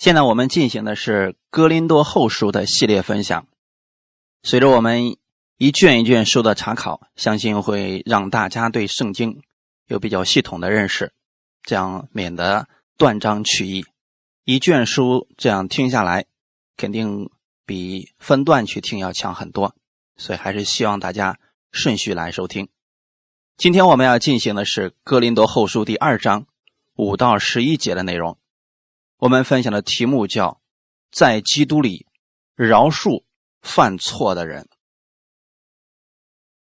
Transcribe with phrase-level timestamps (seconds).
[0.00, 3.46] 现在我们进行的是《哥林多后书》的系列分享。
[4.42, 5.18] 随着我们
[5.58, 9.42] 一卷一卷书的查考，相信会让大家对圣经
[9.88, 11.12] 有比较系统的认识，
[11.62, 12.66] 这样免得
[12.96, 13.84] 断章取义。
[14.46, 16.24] 一卷书这样听下来，
[16.78, 17.28] 肯定
[17.66, 19.74] 比分段去听要强很多。
[20.16, 21.38] 所以还是希望大家
[21.72, 22.70] 顺序来收听。
[23.58, 26.46] 今天我们要进行的是《哥林多后书》第二章
[26.96, 28.38] 五到十一节的内容。
[29.20, 30.62] 我们分享的题目叫
[31.12, 32.06] “在基督里
[32.54, 33.24] 饶恕
[33.60, 34.66] 犯错的人”。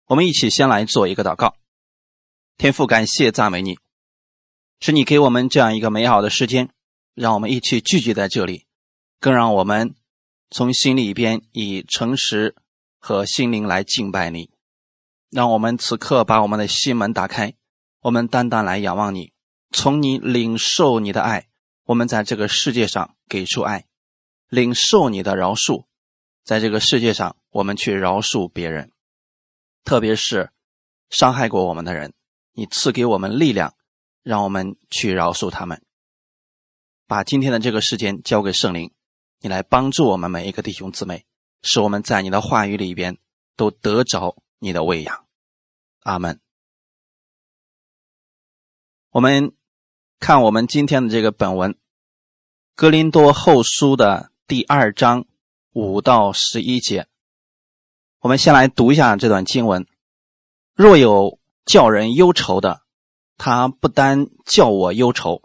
[0.08, 1.56] 我们一起先来做一个祷告。
[2.58, 3.78] 天父，感谢赞美你，
[4.80, 6.72] 是你给我们这样一个美好的时间，
[7.14, 8.66] 让我们一起聚集在这里，
[9.20, 9.94] 更让我们
[10.50, 12.56] 从心里边以诚实
[12.98, 14.50] 和心灵来敬拜你。
[15.30, 17.54] 让我们此刻把我们的心门打开，
[18.00, 19.32] 我们单单来仰望你，
[19.70, 21.48] 从你领受你的爱。
[21.88, 23.88] 我们在这个世界上给出爱，
[24.50, 25.86] 领受你的饶恕，
[26.44, 28.92] 在这个世界上，我们去饶恕别人，
[29.86, 30.52] 特别是
[31.10, 32.14] 伤害过我们的人，
[32.52, 33.74] 你赐给我们力量，
[34.22, 35.82] 让我们去饶恕他们。
[37.06, 38.94] 把今天的这个时间交给圣灵，
[39.40, 41.26] 你来帮助我们每一个弟兄姊妹，
[41.62, 43.18] 使我们在你的话语里边
[43.56, 45.26] 都得着你的喂养。
[46.02, 46.42] 阿门。
[49.12, 49.54] 我们。
[50.20, 51.74] 看我们今天的这个本文，
[52.76, 55.26] 《格林多后书》的第二章
[55.74, 57.08] 五到十一节，
[58.20, 59.86] 我们先来读一下这段经文：
[60.74, 62.82] 若有叫人忧愁的，
[63.38, 65.44] 他不单叫我忧愁，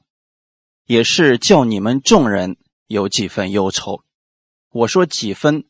[0.86, 2.56] 也是叫你们众人
[2.86, 4.02] 有几分忧愁。
[4.70, 5.68] 我说几分，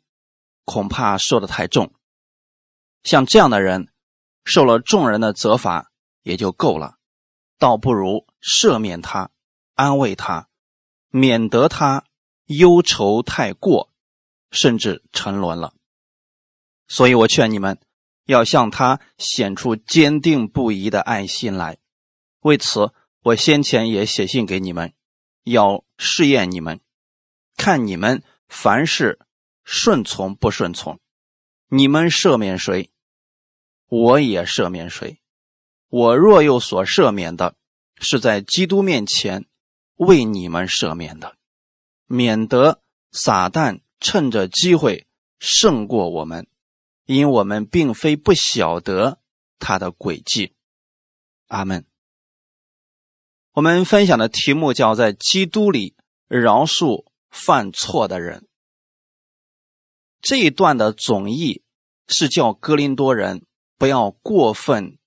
[0.65, 1.93] 恐怕说的太重。
[3.03, 3.89] 像这样的人，
[4.45, 5.91] 受了众人的责罚
[6.23, 6.99] 也就够了。
[7.63, 9.31] 倒不如赦免他，
[9.75, 10.49] 安慰他，
[11.11, 12.05] 免得他
[12.47, 13.93] 忧愁太过，
[14.51, 15.73] 甚至沉沦了。
[16.89, 17.79] 所以我劝你们，
[18.25, 21.79] 要向他显出坚定不移的爱心来。
[22.41, 22.93] 为此，
[23.23, 24.93] 我先前也写信给你们，
[25.45, 26.81] 要试验你们，
[27.57, 29.21] 看你们凡事
[29.63, 30.99] 顺从不顺从。
[31.69, 32.91] 你们赦免谁，
[33.87, 35.21] 我也赦免谁。
[35.89, 37.55] 我若有所赦免的，
[38.03, 39.47] 是在基督面前
[39.95, 41.37] 为你们赦免的，
[42.07, 42.83] 免得
[43.13, 45.07] 撒旦趁着机会
[45.39, 46.49] 胜过我们，
[47.07, 49.21] 因我们并非不晓得
[49.59, 50.53] 他的诡计。
[51.47, 51.87] 阿门。
[53.53, 55.95] 我们分享的题目叫在基督里
[56.27, 58.49] 饶恕犯错的人。
[60.21, 61.63] 这一段的总意
[62.09, 63.45] 是叫哥林多人
[63.79, 64.99] 不要过分。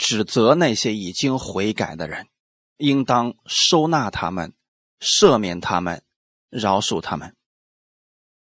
[0.00, 2.26] 指责那些已经悔改的人，
[2.78, 4.54] 应当收纳他们，
[4.98, 6.02] 赦免他们，
[6.48, 7.36] 饶恕他们。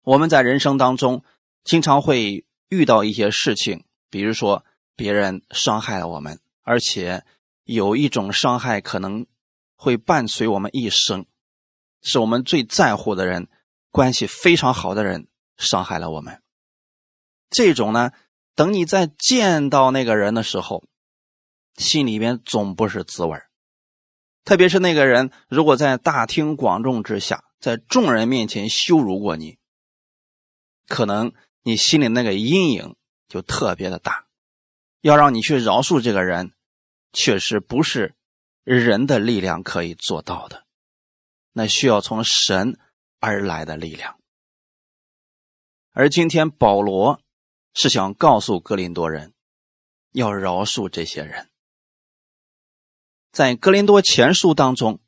[0.01, 1.23] 我们在人生当中
[1.63, 4.65] 经常会遇到一些事情，比如说
[4.97, 7.23] 别人伤害了我们，而且
[7.65, 9.27] 有一种伤害可能
[9.77, 11.27] 会伴随我们一生，
[12.01, 13.49] 是我们最在乎的人、
[13.91, 16.43] 关系非常好的人伤害了我们。
[17.51, 18.13] 这种呢，
[18.55, 20.83] 等你再见到那个人的时候，
[21.77, 23.39] 心里边总不是滋味
[24.45, 29.59] 特别是那个人如果在大庭广众之下，在众人面前羞辱过你，
[30.89, 32.97] 可能你心里那个阴影
[33.29, 34.27] 就特别的大。
[35.01, 36.53] 要让你去饶恕这个人，
[37.13, 38.15] 确实不是
[38.65, 40.65] 人的力量可以做到的，
[41.53, 42.79] 那需要从神
[43.21, 44.19] 而来的力量。
[45.93, 47.21] 而今天保罗
[47.75, 49.35] 是想告诉格林多人，
[50.11, 51.52] 要饶恕这些人。
[53.33, 55.01] 在《格林多前书》当中，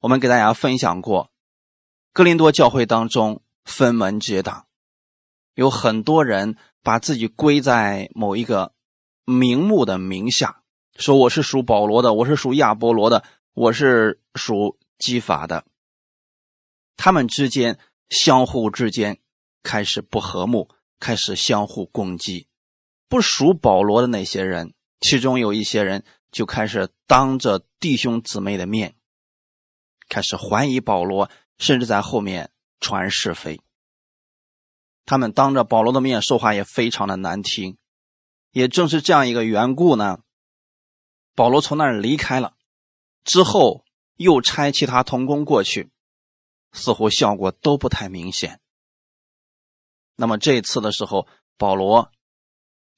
[0.00, 1.30] 我们给大家分享过，
[2.12, 4.66] 格林多教会当中分门结党，
[5.54, 8.72] 有很多人把自己归在某一个
[9.24, 10.62] 名目的名下，
[10.96, 13.22] 说我是属保罗的，我是属亚波罗的，
[13.54, 15.64] 我是属基法的。
[16.96, 17.78] 他们之间
[18.10, 19.20] 相互之间
[19.62, 22.48] 开始不和睦，开始相互攻击。
[23.08, 26.02] 不属保罗的那些人，其中有一些人。
[26.32, 28.96] 就开始当着弟兄姊妹的面，
[30.08, 32.50] 开始怀疑保罗，甚至在后面
[32.80, 33.60] 传是非。
[35.04, 37.76] 他们当着保罗的面说话也非常的难听。
[38.50, 40.20] 也正是这样一个缘故呢，
[41.34, 42.54] 保罗从那儿离开了，
[43.24, 43.84] 之后
[44.16, 45.90] 又差其他同工过去，
[46.72, 48.60] 似乎效果都不太明显。
[50.16, 51.26] 那么这次的时候，
[51.56, 52.12] 保罗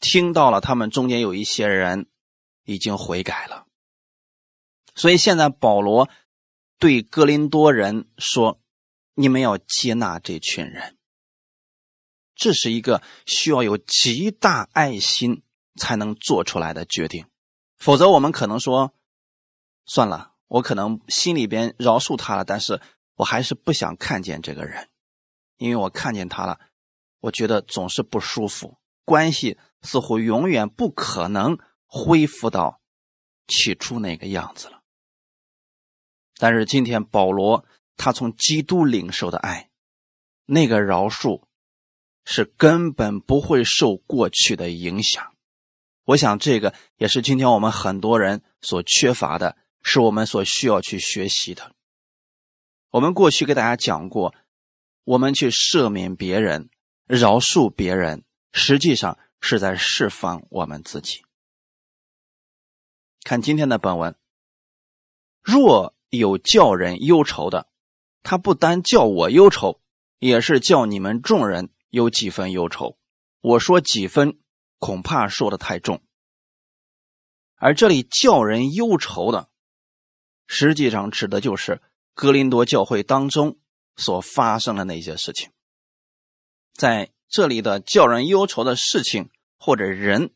[0.01, 2.09] 听到了他们中间有一些人。
[2.65, 3.67] 已经悔改了，
[4.95, 6.09] 所以现在保罗
[6.79, 8.61] 对哥林多人说
[9.15, 10.97] ：“你们要接纳这群人。
[12.35, 15.43] 这是一个需要有极大爱心
[15.77, 17.27] 才能做出来的决定，
[17.77, 18.93] 否则我们可能说，
[19.87, 22.81] 算了，我可能心里边饶恕他了，但是
[23.15, 24.89] 我还是不想看见这个人，
[25.59, 26.59] 因为我看见他了，
[27.21, 31.59] 我觉得总是不舒服，关系似乎永远不可能
[31.95, 32.81] 恢复到
[33.47, 34.83] 起初那个样子了。
[36.39, 37.65] 但是今天保罗
[37.97, 39.71] 他从基督领受的爱，
[40.47, 41.45] 那个饶恕。
[42.27, 45.35] 是根本不会受过去的影响，
[46.05, 51.75] 我想这个也是今天我们很多人所缺乏的，是我们所需要去学习的。
[52.89, 54.35] 我们过去给大家讲过，
[55.05, 56.71] 我们去赦免别人、
[57.07, 61.27] 饶恕别人，实际上是在释放我们自己。
[63.25, 64.15] 看今天的本文，
[65.43, 67.67] 若有叫人忧愁的，
[68.23, 69.81] 他不单叫我忧愁，
[70.19, 71.71] 也是叫你们众人。
[71.89, 72.99] 有几分忧愁，
[73.41, 74.41] 我说几分，
[74.81, 76.03] 恐怕说的太重。
[77.55, 79.49] 而这里叫人忧愁的，
[80.49, 81.81] 实际上指的就是
[82.13, 83.61] 格林多教会当中
[83.95, 85.53] 所发生的那些事情。
[86.73, 90.35] 在这里的叫人忧愁的事情或者人，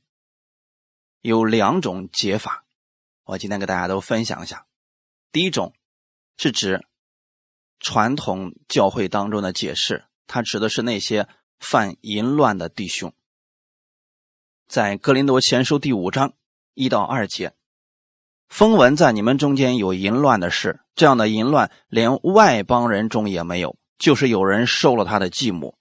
[1.22, 2.64] 有两种解法，
[3.28, 4.66] 我今天给大家都分享一下。
[5.32, 5.74] 第一种
[6.38, 6.84] 是指
[7.78, 11.28] 传统教会当中的解释，它指的是那些。
[11.60, 13.12] 犯淫乱的弟兄，
[14.68, 16.34] 在格林多前书第五章
[16.74, 17.52] 一到二节，
[18.48, 25.76] 风闻在你们中间有淫乱的事，这样的淫乱连外邦人中也没有，就是有人收了他的继母，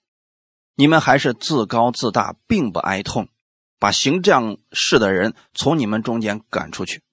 [0.74, 3.28] 你们还是自高自大，并不哀痛，
[3.78, 7.04] 把行这样事的人从你们中间赶出去。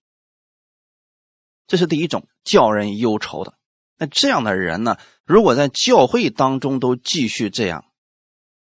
[1.67, 3.57] 这是第一种叫人忧愁的。
[3.97, 7.85] 那这样的人呢，如果在教会当中都继续这样。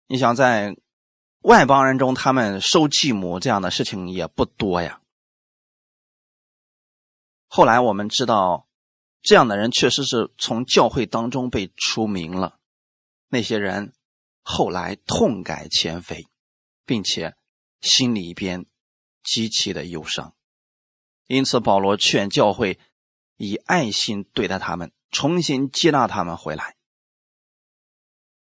[0.08, 0.76] 你想在
[1.40, 5.02] 外邦人中，他们收继母这样的事情也不多呀。
[7.48, 8.68] 后来我们知道，
[9.22, 12.60] 这样的人确实是从教会当中被除名了。
[13.30, 13.94] 那些人
[14.42, 16.28] 后来痛改前非，
[16.86, 17.36] 并且
[17.80, 18.66] 心里边
[19.24, 20.36] 极其的忧伤。
[21.28, 22.78] 因此，保罗劝教会
[23.42, 26.76] 以爱心对待他们，重新接纳他们回来。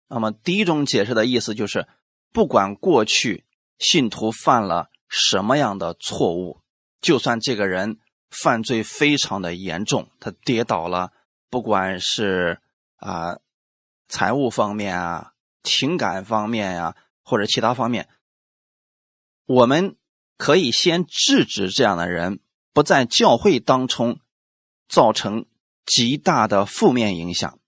[0.09, 1.87] 那么，第一种解释的意思就是，
[2.33, 3.45] 不管过去
[3.79, 6.62] 信徒犯了什么样的错误，
[7.00, 11.12] 就算这个人犯罪非常的严重，他跌倒了，
[11.49, 12.61] 不管是
[12.97, 13.39] 啊
[14.09, 18.09] 财务方面啊、情感方面呀，或者其他方面，
[19.47, 19.97] 我们
[20.37, 22.41] 可以先制止这样的人
[22.73, 24.19] 不在教会当中
[24.88, 25.46] 造成
[25.87, 27.58] 极大的负面影响。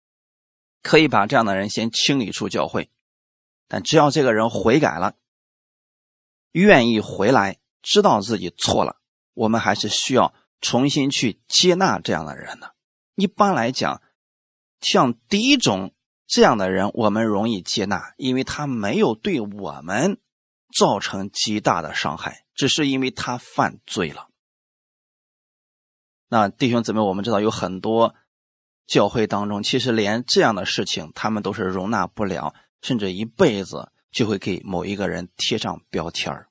[0.82, 2.88] 可以把这样的人先清理出教会，
[3.68, 5.14] 但只要这个人悔改了，
[6.52, 8.96] 愿意回来，知道自己错了，
[9.34, 10.32] 我们还是需要
[10.62, 12.74] 重新去接纳这样的人的。
[13.14, 14.00] 一般来讲，
[14.80, 15.92] 像第一种
[16.26, 20.18] 这样的人，我们容易接纳，因为他没有对我们
[20.74, 24.29] 造成极大的伤害，只是因为他犯罪了。
[26.32, 28.14] 那弟兄姊妹，我们知道有很多。
[28.86, 36.48] 教会当中，其实连这样的事情，他们都是容纳不了，甚至一辈子就会给某一个人贴上标签儿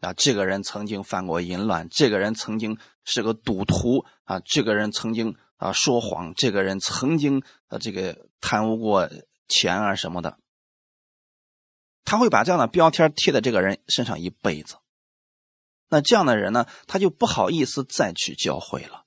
[0.00, 9.10] 啊，这个人曾经犯过淫乱，这个人曾经是个赌徒啊，这个人曾经啊说谎，这个人曾经啊这个贪污过
[9.48, 10.38] 钱啊什么的，
[12.04, 14.76] 他会把这样的标签贴在这个人身上一辈子。
[15.90, 19.03] 那这样的人呢，他就不好意思再去教会了。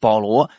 [0.00, 0.50] 保罗。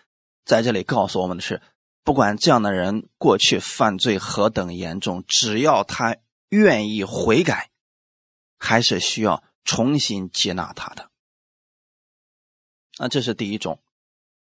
[0.46, 1.62] 在这里告诉我们的是，
[2.04, 6.18] 不管这样的人过去犯罪何等严重，只要他
[6.50, 7.72] 愿意悔改，
[8.60, 11.10] 还是需要重新接纳他的。
[12.98, 13.82] 啊，这是第一种，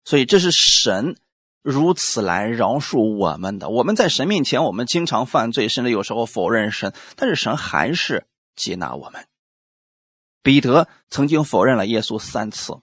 [0.06, 1.17] 所以这是神
[1.63, 3.70] 如此来饶恕我们的。
[3.70, 9.27] 我们在神面前，我们经常犯罪，甚至有时候否认神，但是神还是接纳我们。
[10.44, 12.79] 彼得曾经否认了耶稣三次，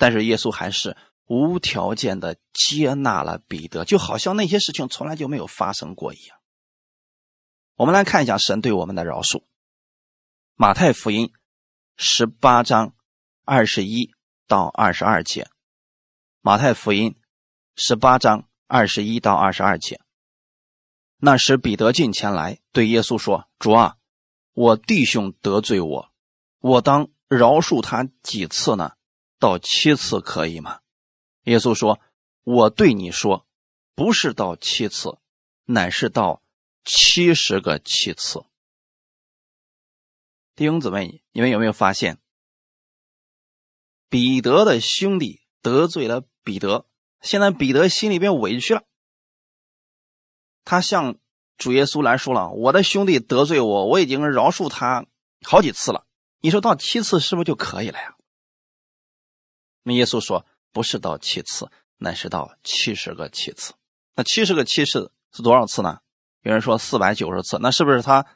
[0.00, 0.96] 但是耶稣还是。
[1.32, 6.36] 无条件的接纳了彼得，就好像那些事情从来就没有发生过一样。
[7.76, 9.44] 我们来看一下神对我们的饶恕。
[10.56, 11.32] 马太福音
[11.96, 12.96] 十八章
[13.44, 14.10] 二十一
[14.48, 15.48] 到二十二节。
[16.40, 17.14] 马太福音
[17.76, 20.00] 十八章二十一到二十二节。
[21.18, 23.94] 那时彼得进前来对耶稣说：“主啊，
[24.52, 26.10] 我弟兄得罪我，
[26.58, 28.94] 我当饶恕他几次呢？
[29.40, 30.78] 到七次可以吗？”
[31.44, 31.98] 耶稣说
[32.44, 33.46] ：“我对你说，
[33.96, 35.18] 不是到七次，
[35.64, 36.42] 乃是到
[36.84, 38.44] 七十个七次。
[40.54, 42.18] 弟兄姊妹，你们有没有发现，
[44.10, 46.86] 彼得的兄弟得罪了彼得，
[47.22, 48.84] 现在彼得心里边委屈了，
[50.64, 51.18] 他向
[51.56, 55.06] 主耶稣来说了：“我的兄弟得罪我，我已经饶恕他
[55.42, 56.06] 好几次了，
[56.40, 58.16] 你说到七次是不是就可以了呀？”
[59.82, 63.74] 那耶稣说：“不是到七次，乃是到七十个七次。
[64.14, 66.00] 那七十个七次是多少次呢？
[66.42, 68.26] 有人说四百九十次，那是不是他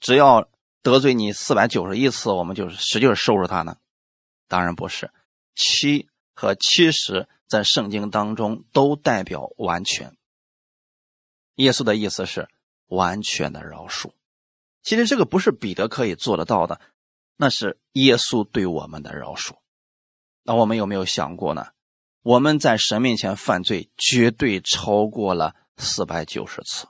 [0.00, 0.48] 只要
[0.82, 3.76] 得罪你四百九十一次，我们就使劲收拾他呢？
[4.48, 5.10] 当然不是。
[5.54, 10.16] 七和七十在圣经当中都代表完全。
[11.54, 12.48] 耶稣的意思是
[12.86, 14.12] 完全的饶恕。
[14.82, 16.80] 其实这个不是彼得可以做得到的，
[17.36, 19.56] 那是耶稣对我们的饶恕。”
[20.42, 21.68] 那我们有没有想过呢？
[22.22, 26.86] 我们在神面前犯罪，绝对超过了四百九十次。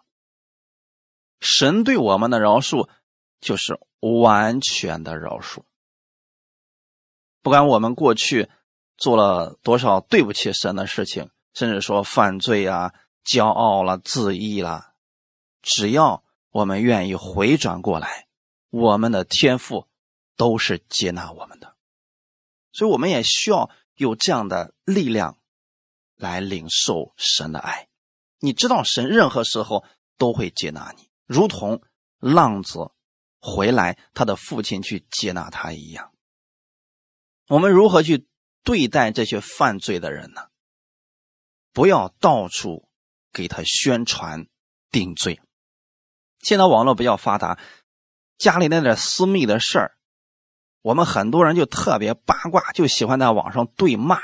[1.40, 2.88] 神对我们的饶恕，
[3.40, 5.62] 就是完全的饶恕。
[7.42, 8.48] 不管我们过去
[8.96, 12.94] 做了多少对不起神的事情，甚至说犯罪啊、
[13.24, 14.92] 骄傲了、自义了，
[15.60, 18.28] 只要我们愿意回转过来，
[18.70, 19.88] 我们的天赋
[20.36, 21.71] 都是接纳我们的。
[22.72, 25.38] 所以，我们也需要有这样的力量
[26.16, 27.88] 来领受神的爱。
[28.38, 29.84] 你知道，神任何时候
[30.16, 31.82] 都会接纳你，如同
[32.18, 32.90] 浪子
[33.40, 36.12] 回来，他的父亲去接纳他一样。
[37.48, 38.26] 我们如何去
[38.64, 40.48] 对待这些犯罪的人呢？
[41.72, 42.88] 不要到处
[43.32, 44.46] 给他宣传
[44.90, 45.40] 定罪。
[46.40, 47.58] 现在网络比较发达，
[48.38, 49.96] 家里那点私密的事儿。
[50.82, 54.18] 我们很多人就特别八卦，就喜欢在网上对骂，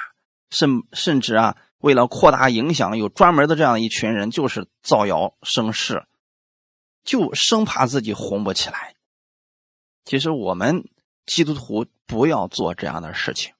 [0.51, 6.05] 甚甚至啊，为了扩大影响，有专门的这样一群人，就是造谣生事，
[7.05, 8.97] 就生怕自己红不起来。
[10.05, 10.89] 其实我们
[11.27, 13.53] 基督徒不要做这样的事情。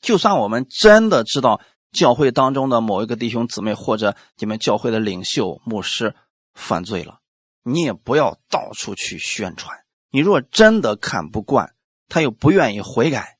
[0.00, 1.60] 就算我们真的知道
[1.92, 6.16] 教会当中的某一个弟兄姊妹或者你们教会的领袖牧师
[6.54, 7.20] 犯罪了，
[7.62, 9.84] 你也不要到处去宣传。
[10.10, 11.73] 你若真的看不惯，
[12.08, 13.38] 他又不愿意悔改，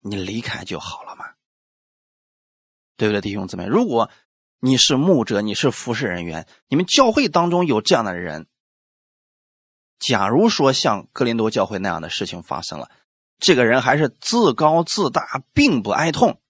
[0.00, 1.26] 你离开就好了嘛，
[2.96, 3.66] 对不对，弟兄姊妹？
[3.66, 4.10] 如果
[4.58, 8.46] 你是牧者，你是服侍人员，你们教会当中有这样的人，
[9.98, 12.90] 假如说像格林多教会那样的事情发生了，
[13.38, 16.40] 这个人还是自高自大，并不哀痛，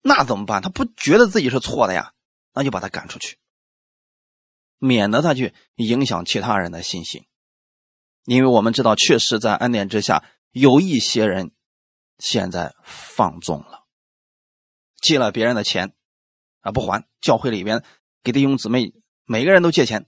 [0.00, 0.62] 那怎么办？
[0.62, 2.14] 他不觉得自己是错的呀，
[2.54, 3.38] 那就把他赶出去，
[4.78, 7.26] 免得他去影响其他人的信心，
[8.24, 10.24] 因为我们知道，确实在恩典之下。
[10.52, 11.52] 有一些人
[12.18, 13.84] 现在放纵了，
[15.00, 15.94] 借了别人的钱
[16.60, 17.84] 啊不还，教会里边
[18.22, 18.92] 给弟兄姊妹
[19.24, 20.06] 每个人都借钱，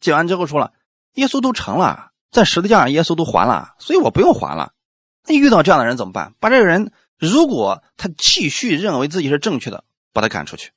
[0.00, 0.72] 借完之后说了，
[1.14, 4.74] 耶稣都成了，在十字架上耶稣都还了，所以我不用还了。
[5.24, 6.34] 那遇到这样的人怎么办？
[6.40, 10.72] 把这个人，如果他继续认为自己是正确的，把他赶出去，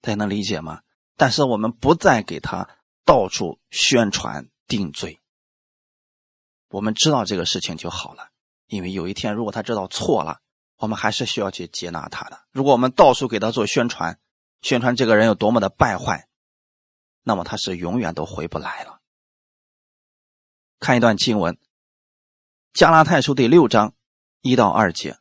[0.00, 0.80] 大家能理解吗？
[1.16, 2.68] 但是我们不再给他
[3.04, 5.18] 到处宣传定罪。
[6.76, 8.28] 我们知道这个事情就好了，
[8.66, 10.42] 因为有一天如果他知道错了，
[10.76, 12.38] 我们还是需要去接纳他的。
[12.52, 14.20] 如果我们到处给他做宣传，
[14.60, 16.28] 宣传这个人有多么的败坏，
[17.22, 19.00] 那么他是永远都回不来了。
[20.78, 21.54] 看一段经文，
[22.74, 23.94] 《加拉太书》第六章
[24.42, 25.12] 一到二节，《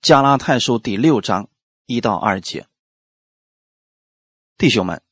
[0.00, 1.50] 加拉太书》第六章
[1.86, 2.68] 一到二节，
[4.56, 5.02] 弟兄们，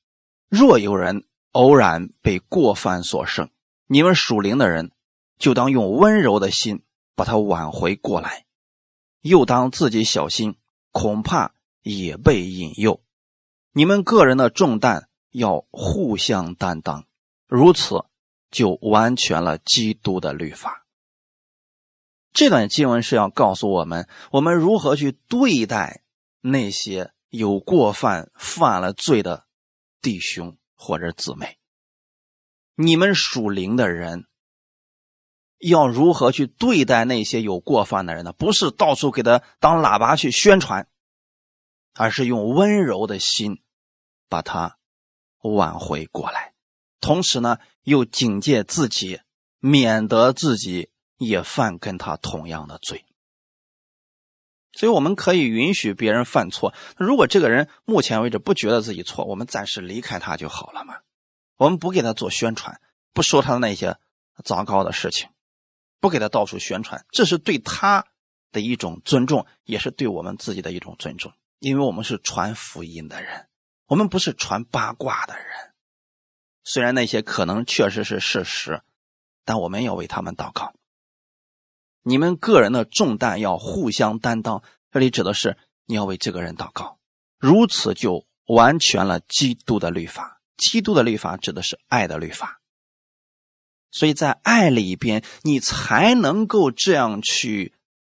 [0.48, 3.50] 若有人偶然被过犯所胜，
[3.88, 4.92] 你们属灵的人。
[5.38, 6.82] 就当用温柔的心
[7.14, 8.44] 把他挽回过来，
[9.20, 10.56] 又当自己小心，
[10.90, 13.00] 恐怕也被引诱。
[13.72, 17.06] 你们个人的重担要互相担当，
[17.46, 18.04] 如此
[18.50, 20.86] 就完全了基督的律法。
[22.32, 26.02] 这段经文是要告诉我们，我们如何去对待
[26.40, 29.46] 那些有过犯、犯了罪的
[30.02, 31.58] 弟兄或者姊妹。
[32.74, 34.27] 你们属灵的人。
[35.58, 38.32] 要如何去对待那些有过犯的人呢？
[38.32, 40.88] 不是到处给他当喇叭去宣传，
[41.94, 43.60] 而是用温柔的心
[44.28, 44.78] 把他
[45.42, 46.54] 挽回过来，
[47.00, 49.20] 同时呢，又警戒自己，
[49.58, 53.04] 免得自己也犯跟他同样的罪。
[54.72, 56.72] 所以，我们可以允许别人犯错。
[56.96, 60.98] 如果这个人目前为止不觉得自己错，我们暂时离开他就好了嘛。
[61.56, 62.80] 我们不给他做宣传，
[63.12, 63.96] 不说他的那些
[64.44, 65.30] 糟糕的事情。
[66.00, 68.06] 不给他到处宣传，这是对他
[68.52, 71.32] 的一种尊重，也是对我们自己的一种尊重。
[71.58, 73.48] 因为我们是传福音的人，
[73.86, 75.46] 我们不是传八卦的人。
[76.62, 78.82] 虽然那些可能确实是事实，
[79.44, 80.74] 但我们要为他们祷告。
[82.02, 84.62] 你们个人的重担要互相担当，
[84.92, 86.98] 这里指的是你要为这个人祷告，
[87.38, 90.40] 如此就完全了基督的律法。
[90.56, 92.60] 基督的律法指的是爱的律法，
[93.90, 97.74] 所以在爱里边，你才能够这样去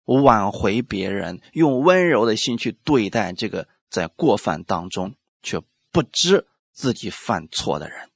[0.06, 5.62] 挽回别人，用温柔的心去对待这个在过犯当中却
[5.92, 8.10] 不知自己犯错的人。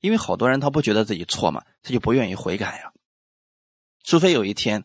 [0.00, 2.92] 因为好多人他不觉得自己错嘛，他就不愿意悔改呀，
[4.04, 4.84] 除非有一天。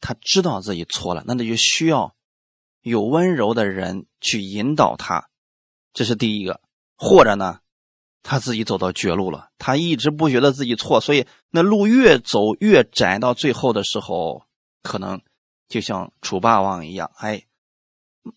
[0.00, 2.14] 他知道自己错了，那他就需要
[2.82, 5.28] 有温柔的人去引导他，
[5.92, 6.60] 这是第一个。
[6.94, 7.58] 或者呢，
[8.22, 14.44] 他自己走到绝路了，他一直不觉得自己错，所以那路越走越窄，到最后的时候，
[14.82, 15.22] 可能
[15.68, 17.46] 就像楚霸王一样，哎，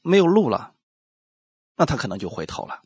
[0.01, 0.73] 没有路了，
[1.75, 2.81] 那他可能就回头了。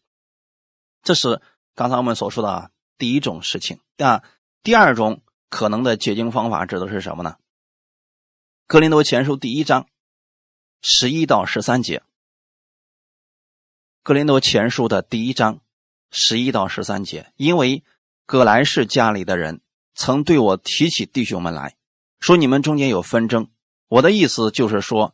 [1.03, 1.41] 这是
[1.75, 4.23] 刚才我们所说的第一种事情啊。
[4.63, 7.37] 第二种可能的解经方法指的是什么呢？
[8.65, 9.87] 格林多前书第一章
[10.81, 12.01] 十一到十三节，
[14.01, 15.59] 格林多前书的第一章
[16.17, 17.83] 十一到十三节，因为
[18.25, 19.59] 葛莱氏家里的人
[19.93, 21.75] 曾对我提起弟兄们来
[22.21, 23.49] 说，你们中间有纷争。
[23.89, 25.13] 我的意思就是说，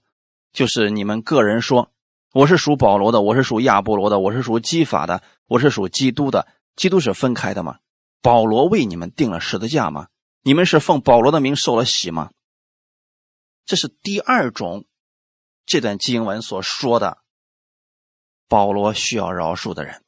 [0.54, 1.92] 就是你们个人说，
[2.34, 6.48] 我是属保罗的，我是属亚波罗的，我是属基法的，我是属基督的。
[6.76, 7.80] 基督是分开的吗？
[8.22, 10.08] 保罗为你们定了十字架吗？
[10.44, 12.30] 你们是奉保罗的名受了洗吗？
[13.66, 14.86] 这是第二种，
[15.66, 17.18] 这段经文所说的，
[18.48, 20.04] 保罗需要饶恕的人。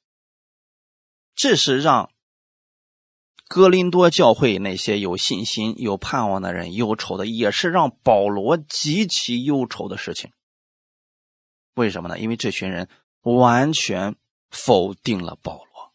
[1.35, 2.09] 这是让
[3.47, 10.31] 哥林多教会那些有信心、有盼望的人忧愁的，也是让保罗极其忧愁的事情。
[11.75, 12.19] 为什么呢？
[12.19, 12.89] 因为这群人
[13.21, 14.15] 完全
[14.49, 15.91] 否定了保罗。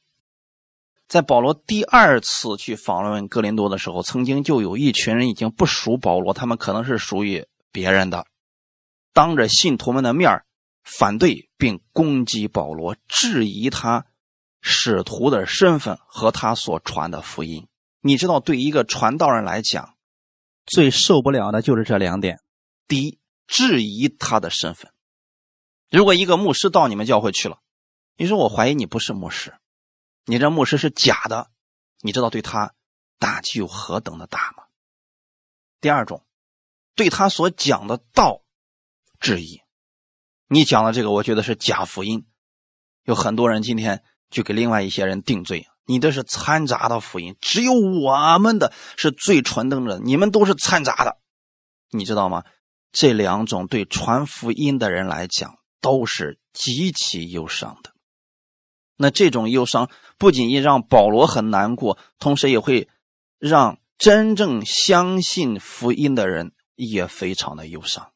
[1.07, 7.47] 在保罗第二次去访问哥林多的时候，曾经就有一群人已经不属保罗，他们可能是属于。
[7.71, 8.27] 别人的，
[9.13, 10.43] 当着信徒们的面
[10.83, 14.07] 反对并攻击保罗，质疑他
[14.61, 17.69] 使徒的身份和他所传的福音。
[18.01, 19.97] 你知道，对一个传道人来讲，
[20.67, 22.41] 最受不了的就是这两点：
[22.87, 24.93] 第一，质疑他的身份。
[25.91, 27.59] 如果一个牧师到你们教会去了，
[28.17, 29.55] 你说我怀疑你不是牧师，
[30.25, 31.51] 你这牧师是假的，
[32.01, 32.75] 你知道对他
[33.19, 34.65] 打击有何等的大吗？
[35.81, 36.25] 第二种。
[36.95, 38.43] 对他所讲的道
[39.21, 39.61] 质疑，
[40.49, 42.27] 你讲的这个，我觉得是假福音。
[43.05, 51.19] 有很多人今天就给另外一些人定罪，你这是掺杂的福音，只有我们的是最纯正的，你们都是掺杂的，
[51.91, 52.45] 你知道吗？
[52.93, 57.93] 这两种对传福音的人来讲都是极其忧伤的。
[58.97, 62.89] 那这种忧伤不仅仅让保罗很难过，同时也会
[63.39, 66.53] 让真正相信福音的人。
[66.81, 68.13] 也非常的忧伤，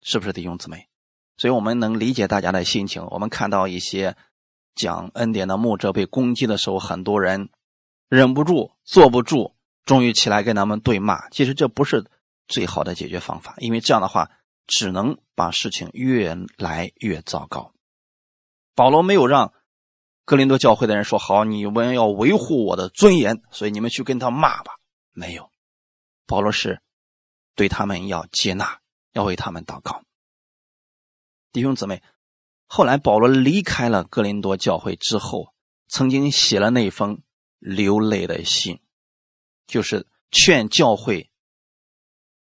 [0.00, 0.88] 是不是弟兄姊妹？
[1.36, 3.04] 所以我们能理解大家的心情。
[3.10, 4.16] 我们看到一些
[4.74, 7.48] 讲恩典的牧者被攻击的时候，很多人
[8.08, 11.28] 忍不住、坐不住，终于起来跟他们对骂。
[11.30, 12.04] 其实这不是
[12.48, 14.30] 最好的解决方法，因为这样的话
[14.66, 17.72] 只能把事情越来越糟糕。
[18.74, 19.52] 保罗没有让
[20.24, 24.72] 格林多教会的人说：“好，你们要维护我的尊严，所以你们去跟他骂吧。”
[25.12, 25.50] 没有，
[26.26, 26.80] 保罗是。
[27.56, 28.80] 对他们要接纳，
[29.12, 30.02] 要为他们祷告。
[31.52, 32.02] 弟兄姊妹，
[32.76, 35.54] 后来保罗离开了哥林多教会之后，
[35.86, 37.22] 曾经写了那封
[37.60, 38.80] 流泪的信，
[39.68, 41.30] 就是劝教会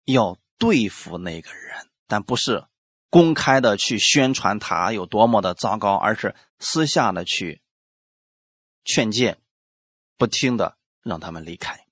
[0.04, 2.66] 要对付那个人，但不是
[3.08, 7.62] 公开的去宣传他有多么的糟糕，而是私下的去
[8.84, 9.38] 劝谏，
[10.16, 11.86] 不听的让他们离开，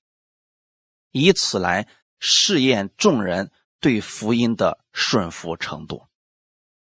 [1.11, 1.87] 以此来。
[2.19, 6.07] 试验众人对福音的顺服程度，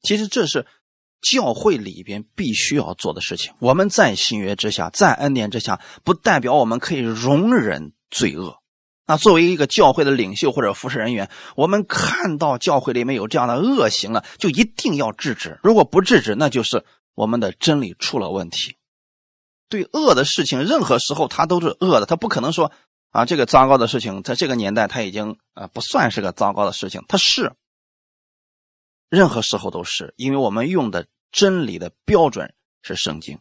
[0.03, 0.67] 其实这是
[1.23, 3.55] 教会里边必须要做的事情。
[3.61, 8.57] 我们在新约之下，在恩典之下，不代表我们可以容忍罪恶。
[9.07, 15.59] 那作为一个教会的领袖或者服侍人员，我们看到教会里面有这样的恶行了，就一定要制止。
[15.63, 18.77] 如果不制止，那就是我们的真理出了问题。
[19.69, 22.73] 对恶的事情，任何时候它都是恶的，他不可能说。
[23.11, 27.03] 啊，这个糟糕的事情，在这个年代，他已经啊不算是个糟糕的事情。
[27.09, 27.53] 他是，
[29.13, 33.41] 任何时候都是，因为我们用的真理的标准是圣经，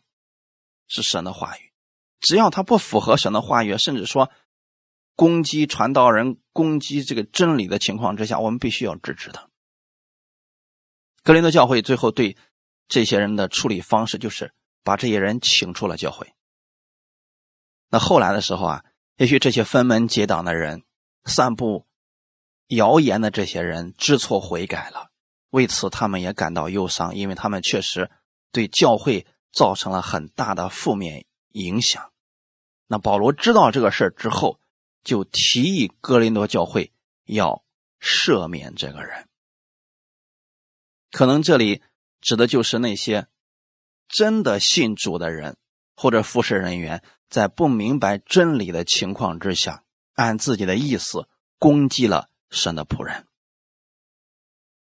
[0.89, 1.71] 是神的话语。
[2.19, 4.29] 只要他不符合神的话语，甚至说
[5.15, 9.47] 攻击传道人、攻击这个真理的情况之下，我们必须要制止他。
[11.23, 12.35] 格林德教会最后对
[12.89, 14.53] 这些人的处理方式就是
[14.83, 16.33] 把这些人请出了教会。
[17.87, 20.83] 那后来的时候啊，也许这些分门结党的人、
[21.23, 21.87] 散布
[22.67, 25.10] 谣言的这些人知错悔改了，
[25.51, 28.09] 为此他们也感到忧伤，因为他们确实
[28.51, 32.11] 对教会造成了很大的负面影响。
[32.87, 34.59] 那保罗知道这个事儿之后，
[35.03, 36.91] 就提议哥林多教会
[37.25, 37.63] 要
[37.99, 39.27] 赦免这个人。
[41.11, 41.81] 可能这里
[42.21, 43.27] 指的就是那些
[44.07, 45.57] 真的信主的人
[45.95, 49.83] 或者服侍人员，在不明白真理的情况之下，
[50.13, 51.27] 按自己的意思
[51.59, 53.27] 攻击了神的仆人。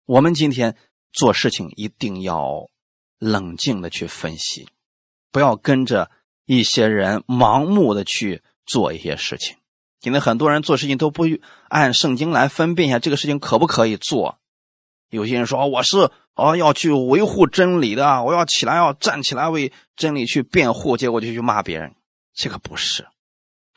[0.07, 0.77] 我们今天
[1.13, 2.69] 做事情一定要
[3.19, 4.69] 冷静的去分析，
[5.31, 6.11] 不要跟着
[6.45, 9.57] 一些人盲目的去做一些事情。
[10.01, 11.25] 因为很多人做事情都不
[11.69, 14.39] 按圣经来分辨一下这个事情可不可以做。
[15.11, 21.95] 有些人说我是哦要去维护真理的，我要起来要站起来为真理去辩护，结果就去骂别人，
[22.35, 23.07] 这个不是，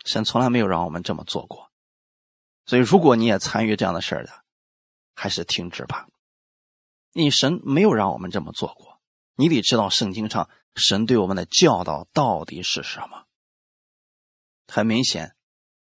[0.03, 1.69] 神从来没有让我们这么做过。
[2.65, 4.31] 所以如果你也参与这样的事儿的，
[5.13, 6.07] 还是停止吧。
[7.17, 8.99] 你神没有让我们这么做过，
[9.35, 13.23] 你得知道圣经上神对我们的教导到底是什么。
[14.67, 15.33] 很明显，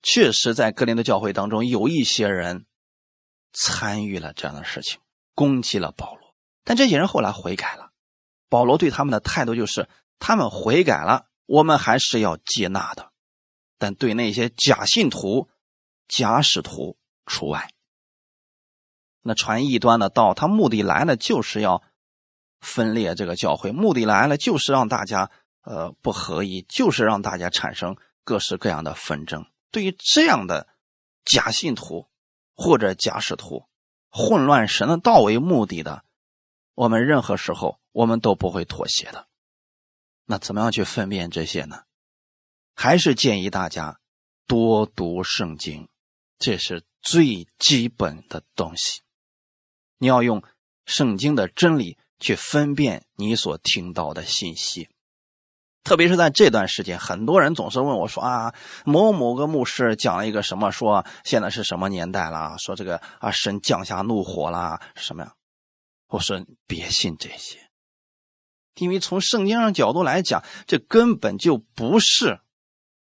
[0.02, 2.64] 确实在格林的教会当中有一些人
[3.52, 4.98] 参与了这样的事情。
[5.35, 7.90] 攻击了保罗，但这些人后来悔改了。
[8.48, 13.12] 保罗对他们的态度就是：他们悔改了，我们还是要接纳的。
[13.76, 15.50] 但对那些假信徒、
[16.09, 17.70] 假使徒除外。
[19.22, 21.83] 那传异端的道，他目的来了就是要
[22.61, 25.30] 分裂这个教会，目的来了就是让大家
[25.62, 29.46] 呃不合一，就是让大家产生各式各样的纷争。
[29.70, 30.66] 对于这样的
[31.24, 32.09] 假信徒
[32.54, 33.66] 或者假使徒，
[34.11, 36.04] 混乱神的道为目的的，
[36.74, 39.26] 我们任何时候我们都不会妥协的。
[40.24, 41.83] 那怎么样去分辨这些呢？
[42.74, 44.00] 还是建议大家
[44.46, 45.88] 多读圣经，
[46.38, 49.02] 这是最基本的东西。
[50.00, 50.42] 你要用
[50.86, 54.88] 圣经的真理去分辨你所听到的信息。
[55.84, 60.70] 特别是在这段时间，很多人总是问我说：“啊，某某个牧师讲了一个什么？
[60.70, 62.56] 说现在是什么年代了？
[62.58, 65.34] 说这个啊，神降下怒火了，什么呀？”
[66.08, 67.58] 我说：“别信这些，
[68.76, 72.40] 因为从圣经上角度来讲，这根本就不是，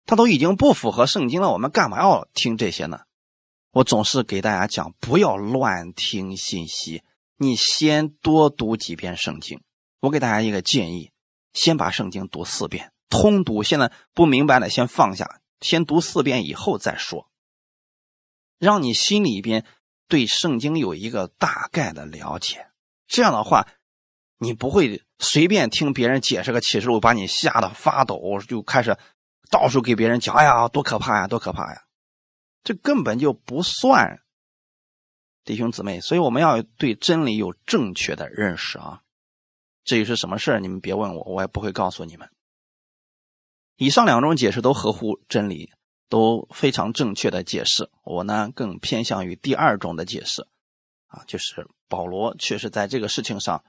[0.05, 1.51] 他都已经不符合圣经了。
[1.51, 3.01] 我们干嘛要听这些呢？”
[3.75, 7.03] 我总是给大家讲，不要乱听信息，
[7.37, 9.61] 你先多读几遍圣经。
[9.99, 11.11] 我给大家一个建议。
[11.53, 13.63] 先把圣经读四遍，通读。
[13.65, 17.29] 现在不明白的先放下，先读四遍以后再说。
[18.59, 19.65] 让你心里边
[20.09, 22.69] 对圣经有一个大概的了解。
[23.09, 23.69] 这样的话，
[24.39, 28.97] 你不会随便听别人解释个启示录，把你吓得发抖，就开始
[29.51, 31.84] 到处给别人讲：“哎呀，多可怕呀，多可怕呀！”
[32.65, 34.21] 这根本就不算，
[35.45, 36.01] 弟兄姊妹。
[36.01, 39.03] 所以我们要对真理有正确的认识啊。
[39.85, 42.31] 至于是什么事你们别问我，我也不会告诉你们。
[43.77, 45.71] 以上两种解释都合乎真理，
[46.09, 47.91] 都非常正确的解释。
[48.03, 50.47] 我呢更偏向于第二种的解释，
[51.09, 53.63] 啊，就是保罗确实在这个事情上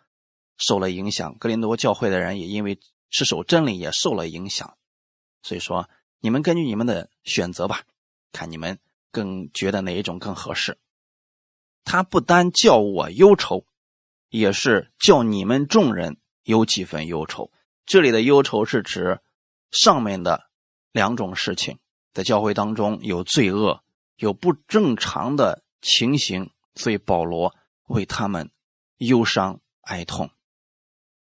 [0.58, 2.79] 受了影响，格林多教会的人也因为
[3.10, 4.77] 是守真理也受了影响。
[5.41, 5.89] 所以说，
[6.21, 7.81] 你们根据你们的选择吧，
[8.36, 8.78] 看你们
[9.12, 10.78] 更觉得哪一种更合适。
[11.86, 13.65] 他不单叫我忧愁。
[14.30, 17.52] 也是叫你们众人有几分忧愁。
[17.86, 19.21] 这里的忧愁是指
[19.71, 20.50] 上面的
[20.91, 21.80] 两种事情，
[22.13, 23.82] 在教会当中有罪恶，
[24.17, 27.56] 有不正常的情形，所以保罗
[27.88, 28.52] 为他们
[28.98, 30.32] 忧伤哀痛。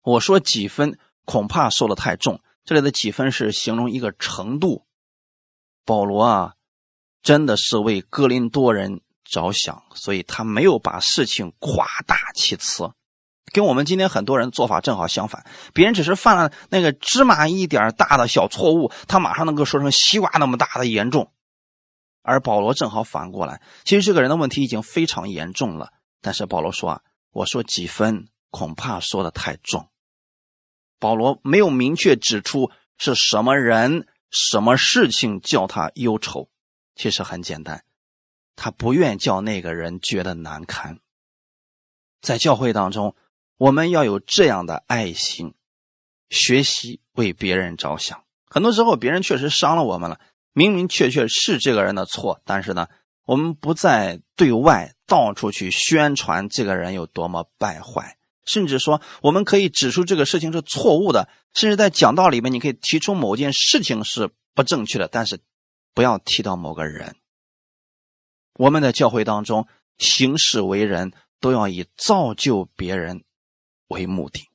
[0.02, 2.42] 我说几分，恐怕说的太重。
[2.66, 4.86] 这里的几分是形容一个程度。
[5.86, 6.56] 保罗啊，
[7.22, 9.02] 真的是为哥林多人。
[9.32, 12.90] 着想，所以他没有把事情夸大其词，
[13.54, 15.46] 跟我们今天很多人做法正好相反。
[15.72, 21.32] 别人只是犯了那个芝麻一点大的小错误，他马上能够说成西瓜那么大的严重。
[22.24, 25.94] 而保罗正好反过来，其实这个人的问题已经非常严重了。
[26.24, 27.02] 但是保罗说啊，
[27.32, 29.90] 我说几分，恐怕说的太重。
[30.98, 36.50] 保罗没有明确指出是什么人、什么事情叫他忧愁，
[37.00, 37.86] 其实很简单。
[38.58, 41.00] 他不愿叫那个人觉得难堪。
[42.22, 43.16] 在教会当中，
[43.58, 45.54] 我们要有这样的爱心，
[46.30, 48.26] 学习为别人着想。
[48.50, 50.20] 很多时候，别人确实伤了我们了，
[50.52, 52.88] 明明确确是这个人的错，但是呢，
[53.24, 65.40] 我们不再对外到处去宣传这个人有多么败坏，甚至说我们可以指出这个事情是错误的，甚至在讲道里面，你可以提出某件事情是不正确的，但是
[66.00, 67.18] 不要提到某个人。
[68.54, 73.26] 我们的教会当中行事为人，都要以造就别人
[73.90, 74.48] 为目的，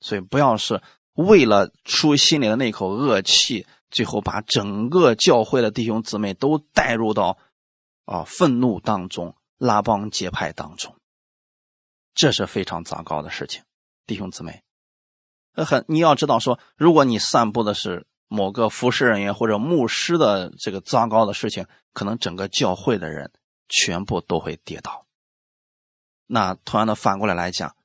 [0.00, 7.38] 所以不要是为了出心里的那口恶气，最后把整个教会的弟兄姊妹都带入到
[8.04, 10.96] 啊愤怒当中、拉帮结派当中，
[12.12, 13.62] 这是非常糟糕的事情，
[14.04, 14.64] 弟兄姊妹。
[15.52, 18.04] 很你要知道说，如果你散布的是。
[18.32, 23.30] 某个服侍人员或者牧师的这个糟糕的事情，可能整个教会的人
[23.68, 25.06] 全部都会跌倒。
[26.26, 27.76] 那同样的反过来来讲，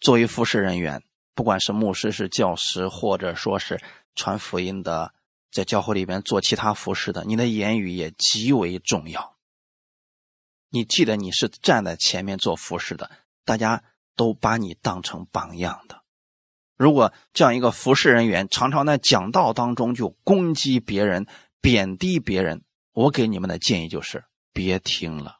[0.00, 3.80] 作为服侍人员，不管是牧师、是教师，或者说是
[4.16, 5.14] 传福音的，
[5.52, 9.36] 在教会里边做其他服侍的，你的言语也极为重要。
[10.70, 13.08] 你记得你是站在前面做服侍的，
[13.44, 13.84] 大家
[14.16, 16.02] 都把你当成榜样的。
[16.76, 21.26] 如果这样一个服侍人员常常在讲道当中就攻击别人、
[21.60, 22.62] 贬低别人，
[22.92, 25.38] 我给你们的建议就是别听了，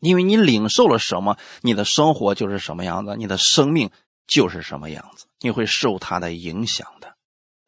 [0.00, 3.90] 因为你领受了什么，你的生活就是什么样子，你的生命
[4.26, 7.14] 就是什么样子，你会受他的影响的。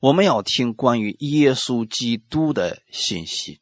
[0.00, 3.60] 我们要听关于耶稣基督的信息，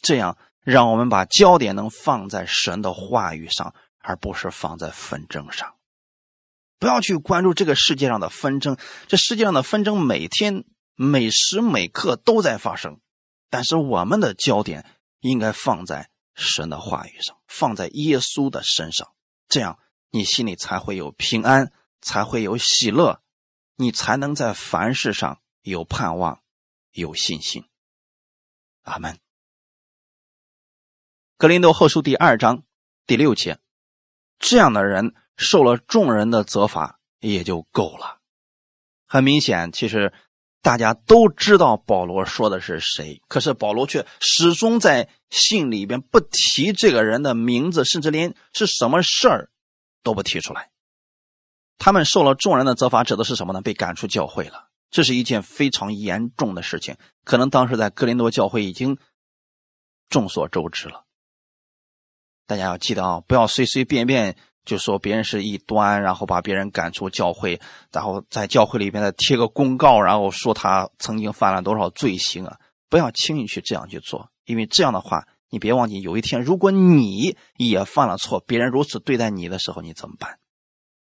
[0.00, 5.75] 这样让我们把焦点能放在神的话语上，而不是放在纷争上。
[6.78, 13.00] 不要去关注这个世界上的纷争，这世界上的纷争每天每时每刻都在发生，
[13.48, 14.84] 但是我们的焦点
[15.20, 19.14] 应该放在神的话语上，放在耶稣的身上，
[19.48, 19.78] 这样
[20.10, 23.22] 你心里才会有平安，才会有喜乐，
[23.76, 26.42] 你才能在凡事上有盼望，
[26.92, 27.64] 有信心。
[28.82, 29.18] 阿门。
[31.38, 32.64] 格林多后书第二章
[33.06, 33.58] 第六节，
[34.38, 35.14] 这样的人。
[35.36, 38.18] 受了众人的责罚也就够了。
[39.06, 40.12] 很明显，其实
[40.62, 49.50] 大家都知道保罗说的是谁，可是保罗却始终在信里边不提这个人的名字，甚至连是什么事儿
[50.02, 50.70] 都不提出来。
[51.78, 53.60] 他们受了众人的责罚，指的是什么呢？
[53.60, 54.68] 被赶出教会了。
[54.90, 58.98] 这是一件非常严重的事情，可能当时在哥林多教会已经
[60.08, 61.04] 众所周知了。
[62.46, 64.36] 大家要记得啊，不要随随便便。
[64.66, 67.58] 就说别人是异端，然后把别人赶出教会，
[67.90, 72.58] 然后在教会里边再贴个公告，然后说他曾经犯了多少罪行啊！
[72.90, 80.38] 不要轻易去这样去做，因为这样的话，你别忘记有一天，如果你也犯了错，别人如此对待你的时候，你怎么办？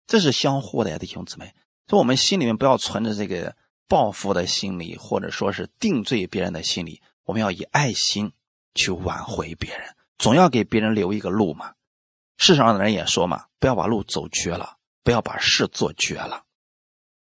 [0.07, 1.55] 这是相互的呀，弟兄姊妹。
[1.89, 3.55] 所以我们心里面不要存着这个
[3.89, 8.33] 报复的心理，或者说是定罪别人的心理，我们要以爱心
[8.75, 11.75] 去挽回别人，总要给别人留一个路嘛。
[12.39, 16.45] 世上的人也说嘛，不要把路走绝了，不要把事做绝了，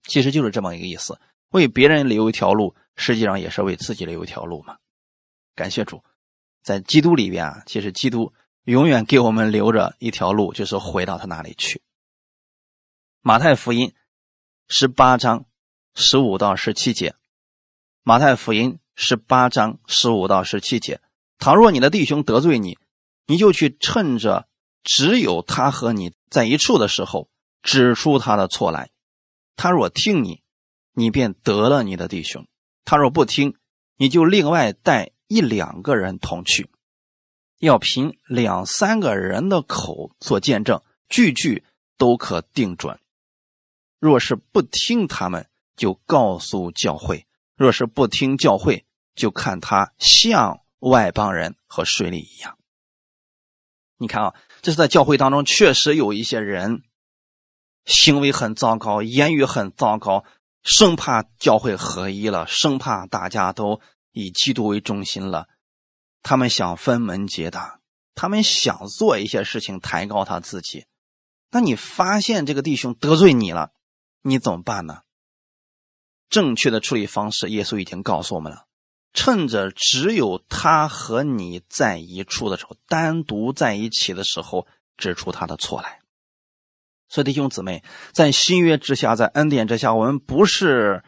[0.04, 1.20] 其实就是这么一个意思。
[1.50, 4.78] 为别人留一条路，实际上也是为自己留一条路嘛。
[5.54, 6.02] 感谢主，
[6.62, 8.32] 在基督里边啊，其实基督
[8.64, 11.82] 永远给我们留着一条路，就是回到他那里去。
[13.20, 13.94] 马太福音
[14.68, 15.44] 十八章
[15.94, 17.14] 十五到十七节，
[18.02, 21.00] 马太福音十八章十五到十七节，
[21.38, 22.78] 倘若你的弟兄得罪你，
[23.26, 24.48] 你就去趁着。
[24.84, 27.28] 只有他和你在一处的时候，
[27.62, 28.90] 指出他的错来。
[29.56, 30.42] 他若听你，
[30.92, 32.44] 你便得了你的弟兄；
[32.84, 33.56] 他若不听，
[33.96, 36.70] 你就另外带一两个人同去，
[37.58, 41.64] 要凭两三个人的口做见证，句句
[41.96, 43.00] 都可定准。
[43.98, 47.24] 若是不听他们，就告诉教会；
[47.56, 52.58] 若是不听教会，就看他像外邦人和税吏一样。
[53.96, 56.84] 你看啊，这是在教会当中，确实有一些人
[57.84, 60.24] 行为很糟糕，言语很糟糕，
[60.62, 65.48] 生怕教会合一了，生怕大家都以基督为中心了。
[66.22, 67.80] 他们想分门结党，
[68.14, 70.86] 他们想做一些事情抬高他自己。
[71.50, 73.70] 那你发现这个弟兄得罪你了，
[74.22, 75.02] 你怎么办呢？
[76.30, 78.64] 正确的处理方式，耶稣已经告诉我们了。
[79.14, 86.00] 趁着只有他和你在一处的时候，单独在一起的时候，指出他的错来。
[87.08, 91.04] 所以弟兄姊妹，在新约之下，在恩典之下，我们不是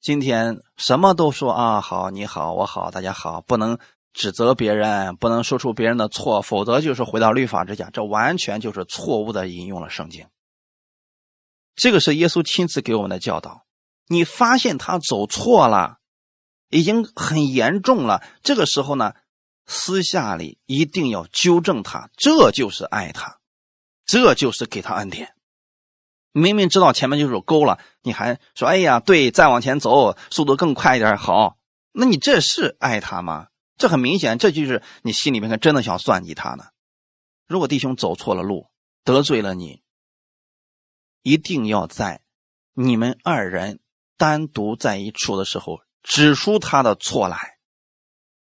[0.00, 3.78] 今天什么都说啊，好，你好，我好，大家好，不能
[4.12, 10.26] 指责别人，不能说出别人的错，否则就是回到律法之下，这完全就是错误的引用了圣经。
[11.74, 13.64] 这个是耶稣亲自给我们的教导。
[14.08, 15.99] 你发现他走错了。
[16.70, 19.12] 已经很严重了，这个时候呢，
[19.66, 23.40] 私下里一定要纠正他，这就是爱他，
[24.06, 25.34] 这就是给他恩典。
[26.32, 31.58] 明明知道前面就是沟了，你还说：“哎呀，对，再往前走，速度更快一点好。”
[31.92, 33.48] 那你这是爱他吗？
[33.76, 36.66] 这很明显，这就是你心里面真的想算计他呢。
[37.48, 38.68] 如果弟兄走错了路，
[39.02, 39.82] 得罪了你，
[41.22, 42.20] 一定要在
[42.74, 43.80] 你们二人
[44.16, 47.58] 单独在一处的时候指出他的错来。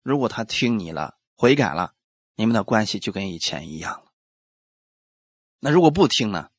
[0.03, 1.93] 如果他听你了，悔改了，
[2.35, 4.11] 你们的关系就跟以前一样了。
[5.59, 6.49] 那如果不听呢？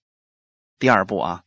[0.79, 1.45] 第二步啊，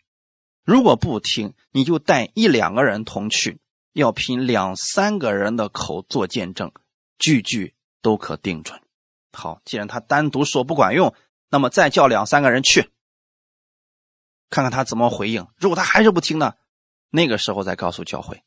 [0.63, 3.59] 如果不听，你就带一两个人同去，
[3.93, 6.71] 要凭两三个人的口做见证。
[7.19, 8.81] 句句都可定准。
[9.31, 11.15] 好，既然他单独说不管用，
[11.49, 12.91] 那么再叫两三个人去，
[14.49, 15.47] 看看他怎么回应。
[15.55, 16.55] 如果他还是不听呢，
[17.09, 18.43] 那个时候再告诉教会。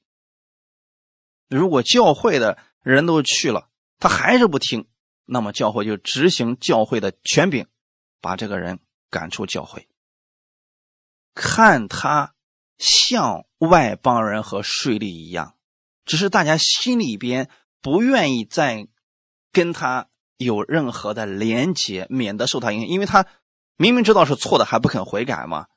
[1.48, 4.86] 如果教会的人都去了，他还是不听，
[5.24, 7.66] 那么教会就执行教会的权柄，
[8.20, 8.80] 把这个人
[9.10, 9.88] 赶出教会。
[11.34, 12.34] 看他
[12.78, 15.56] 像外邦人和税吏一样，
[16.04, 17.50] 只是大家心里边。
[17.82, 18.88] 不愿意再
[19.52, 23.26] 跟他有任何的连结，免得受他影响，因为他
[23.76, 25.68] 明明知道是错的，还不肯悔改嘛。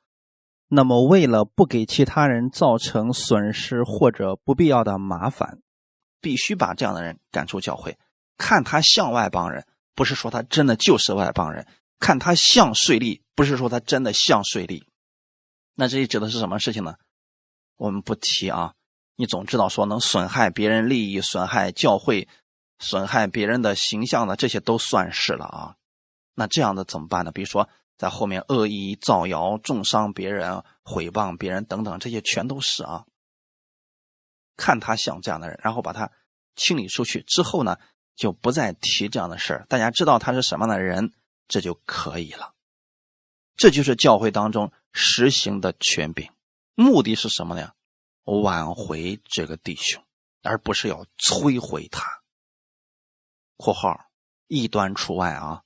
[0.72, 5.58] 那么，为了不给其他人造成损失或者不必要的麻烦，
[6.20, 7.98] 必须把这样的人赶出教会。
[8.38, 11.64] 看他像外邦人，不是说他真的就是外邦人；
[11.98, 14.84] 看他像税吏，不是说他真的像税吏。
[15.74, 16.94] 那这里指的是什么事情呢？
[17.76, 18.74] 我们不提啊。
[19.16, 22.28] 你总知道说能损害别人利益、损害教会、
[22.78, 25.74] 损害别人的形象的，这些都算是了啊。
[26.36, 27.32] 那这样的怎么办呢？
[27.32, 27.68] 比如说
[28.00, 33.04] 在后面恶意造谣、重伤别人、毁谤别人等等，这些全都是啊。
[34.56, 36.10] 看他像这样的人，然后把他
[36.56, 37.76] 清理出去之后呢，
[38.16, 39.66] 就不再提这样的事儿。
[39.68, 41.12] 大家知道他是什么样的人，
[41.46, 42.54] 这就可以了。
[43.54, 46.32] 这就是教会当中实行的权柄，
[46.74, 47.72] 目的是什么呢？
[48.24, 50.02] 挽回这个弟兄，
[50.42, 52.22] 而不是要摧毁他。
[53.58, 54.06] （括号
[54.46, 55.64] 异端除外啊，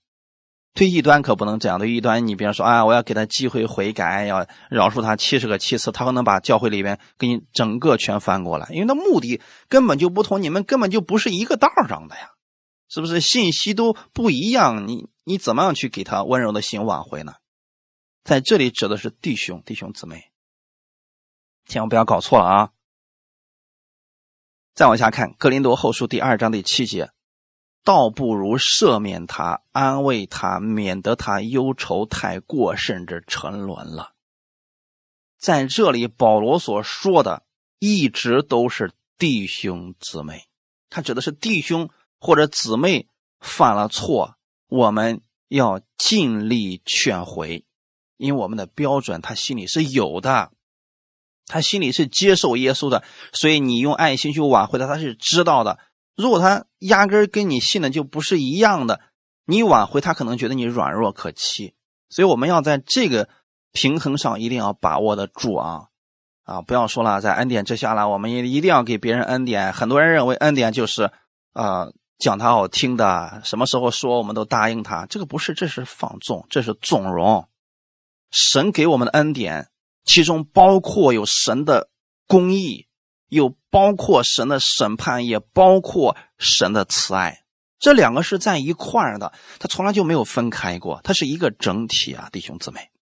[0.74, 1.78] 对异端可不能这样。
[1.78, 12.30] 对异端，你比方说，啊，我要给他机会悔改，要饶恕他七十个七次，他可能把教会里边给你整个全翻过来，因为他目的根本就不同，你们根本就不是一个道上的呀，
[12.88, 13.20] 是不是？
[13.20, 17.34] 信息都不一样，你你怎么样去给他温柔的心挽回呢？
[18.24, 20.32] 在这里指的是弟兄、弟兄姊妹。
[21.66, 22.70] 千万不要搞错了啊！
[24.74, 27.10] 再往下看《格林多后书》第二章第七节，
[27.84, 34.14] 倒不如赦免他，安慰他，免得他忧愁太过，甚至沉沦了。
[35.38, 37.44] 在这里，保罗所说的
[37.78, 40.48] 一直都是弟兄姊妹，
[40.88, 44.36] 他指的是弟兄或者姊妹犯了错，
[44.68, 47.66] 我们要尽力劝回，
[48.16, 50.50] 因为我们的标准他心里是有的。
[51.46, 55.78] 他心里是接受耶稣的，所以你用爱心去挽回他，他是知道的。
[56.16, 59.00] 如果他压根跟你信的就不是一样的，
[59.44, 61.74] 你挽回他可能觉得你软弱可欺。
[62.08, 63.28] 所以我们要在这个
[63.72, 65.88] 平衡上一定要把握得住啊
[66.44, 66.62] 啊！
[66.62, 69.72] 不要说了，在恩典之下了，我们也一定要给别人恩典。
[69.72, 71.10] 很多人认为恩典就是
[71.52, 77.48] 啊讲他好听的，什么时候说我们都答应他，这个不是，这是放纵，这是纵容。
[78.30, 79.68] 神给我们的恩典。
[80.06, 81.88] 其中包括有神的
[82.28, 82.86] 公义，
[83.30, 87.42] 有包括神的审判，也包括神的慈爱。
[87.80, 92.92] 这两个是在一块儿的，他从来就没有分开过，它是一个整体啊，弟兄姊妹。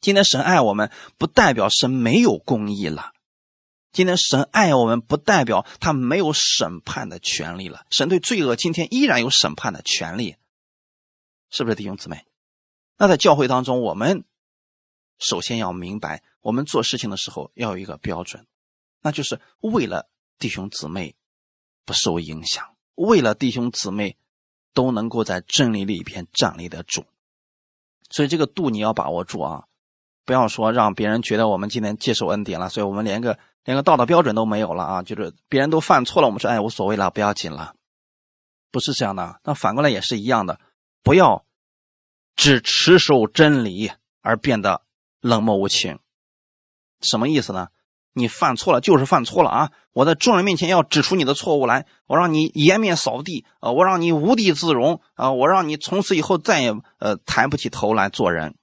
[0.00, 3.10] 今天神爱我们，不代表神没有公义了；
[3.90, 7.84] 今天神爱我们，不代表他没有审判的权利了。
[7.90, 10.36] 神对罪恶今天依然有审判的权利，
[11.50, 12.24] 是不是弟兄姊妹？
[12.98, 14.22] 那在教会当中，我们。
[15.18, 18.46] 首先要明白，我们做事情的时候要有一个标准，
[19.02, 21.14] 那就是为了弟兄姊妹
[21.84, 24.16] 不受影响，为了弟兄姊妹
[24.72, 27.04] 都能够在真理里边站立得住。
[28.08, 29.64] 所以这个度你要把握住啊！
[30.24, 35.02] 不要说让别人觉得我们今天接受恩典了，所以我们连个连个道德标准都没有了啊！
[35.02, 37.74] 就是别人都犯错了，我们说哎无所谓了，不要紧了，
[38.70, 39.40] 不是这样的。
[39.44, 40.60] 那反过来也是一样的，
[41.02, 41.44] 不要
[42.36, 43.90] 只持守真理
[44.20, 44.82] 而变得。
[45.24, 46.00] 冷漠无情，
[47.00, 47.68] 什么意思呢？
[48.12, 49.70] 你犯错了就是犯错了啊！
[49.92, 53.72] 我在众人面前要指出你的错误来，我让你颜面扫地啊！
[53.72, 55.32] 我让你无地自容啊！
[55.32, 58.54] 我让你从此以后再也呃抬不起头来做人。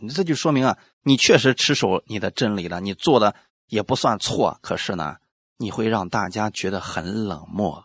[0.00, 3.34] 你这就说明啊，你确实持守你的真理了，你做的
[3.66, 4.58] 也不算错。
[4.62, 5.16] 可是呢，
[5.56, 7.84] 你会让大家觉得很冷漠。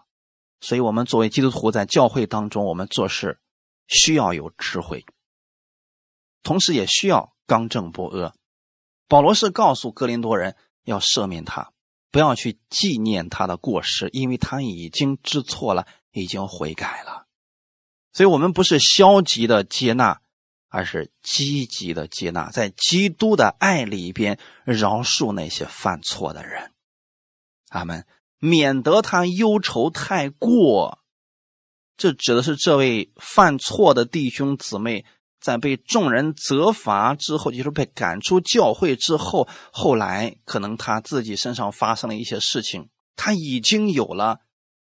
[0.62, 3.40] 所以，我们作为基督徒在教会当中，我们做事
[3.88, 5.06] 需要有智慧，
[6.44, 7.34] 同时也需要。
[7.48, 8.34] 刚正不阿，
[9.08, 10.56] 保罗是告诉哥林多人
[10.86, 11.74] 要赦免他，
[12.10, 17.28] 不要去纪念他的过失，因为他已经知错了，已经悔改了。
[18.14, 20.22] 所以，我们不是消极的接纳，
[20.70, 26.72] 而是积极的接纳，在基督的爱里边饶恕那些犯错的人。
[27.70, 28.06] 阿门。
[28.38, 31.00] 免得他忧愁太过。
[31.98, 35.04] 这指的是这位犯错的弟兄姊妹，
[35.46, 44.40] 在被众人责罚之后，就是被赶出教会之后，后来可能他自己身上发生了一些事情，他已经有了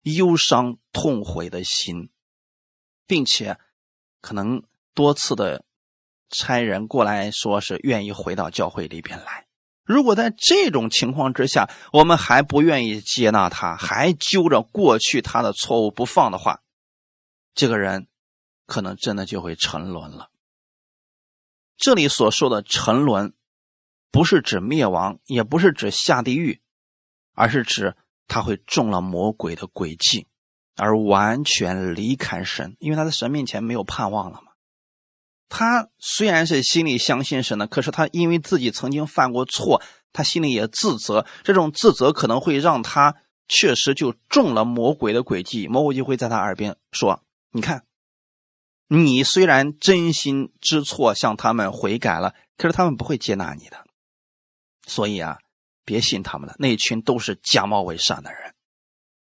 [0.03, 2.11] 忧伤痛悔的心，
[3.07, 3.59] 并且
[4.21, 5.65] 可能多次的
[6.31, 9.47] 差人过来说是愿意回到教会里边来。
[9.85, 16.61] 如果在这种情况之下，我们还不愿意接纳他，还揪着过去他的错误不放的话，
[17.55, 18.09] 这个人
[18.67, 20.30] 可能真的就会沉沦了。
[21.81, 23.33] 这里所说的沉沦，
[24.13, 26.61] 不是指灭亡，也不是指下地狱，
[27.35, 27.97] 而是指
[28.29, 30.27] 他会中了魔鬼的诡计，
[30.77, 34.53] 而完全离开神，因为他在神面前没有盼望了嘛。
[35.49, 41.27] 他虽然是心里相信神的，可是他因为自己曾经犯过错，他心里也自责。
[41.43, 43.17] 这种自责可能会让他
[43.49, 45.67] 确实就中了魔鬼的诡计。
[45.67, 47.85] 魔鬼就会在他耳边说：“你看，
[48.93, 53.87] 你虽然真心知错，向他们悔改了，可是他们不会接纳你的。
[54.87, 55.39] 所以啊，
[55.85, 58.55] 别信他们了，那群都是假冒伪善的人。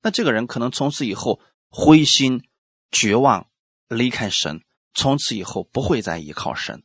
[0.02, 1.40] 那这个人可能从此以后
[1.70, 2.48] 灰心
[2.90, 3.48] 绝望，
[3.88, 4.64] 离开神。”
[4.96, 6.84] 从此以后不会再依靠神，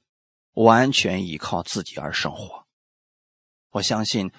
[0.52, 2.66] 完全依靠自己而生活。
[3.70, 4.30] 我相信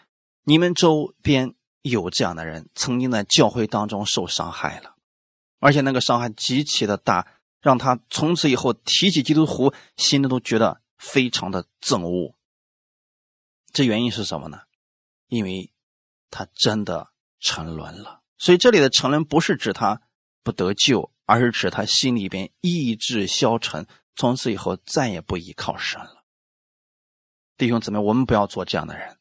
[0.43, 4.95] 你们周边有这样的人，曾经在教会当中受伤害了，
[5.59, 7.27] 而且那个伤害极其的大，
[7.65, 12.35] 让他从此以后提起基督徒，心里都觉得非常的憎恶。
[13.73, 14.61] 这原因是什么呢？
[15.27, 15.73] 因为
[16.29, 17.07] 他真的
[17.39, 18.21] 沉沦了。
[18.37, 20.03] 所以这里的沉沦不是指他
[20.43, 21.11] 不得救。
[21.27, 26.23] 而是指他心里边意志消沉，从此以后再也不依靠神了。
[27.57, 29.17] 弟兄姊妹，我们不要做这样的人，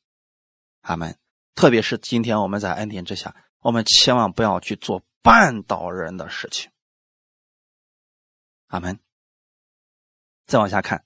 [0.82, 1.16] 阿门。
[1.54, 6.70] 特别是今天我们在恩典之下，我们千万不要去做绊倒人的事情，
[8.66, 8.98] 阿门。
[10.46, 10.98] 再往下看，《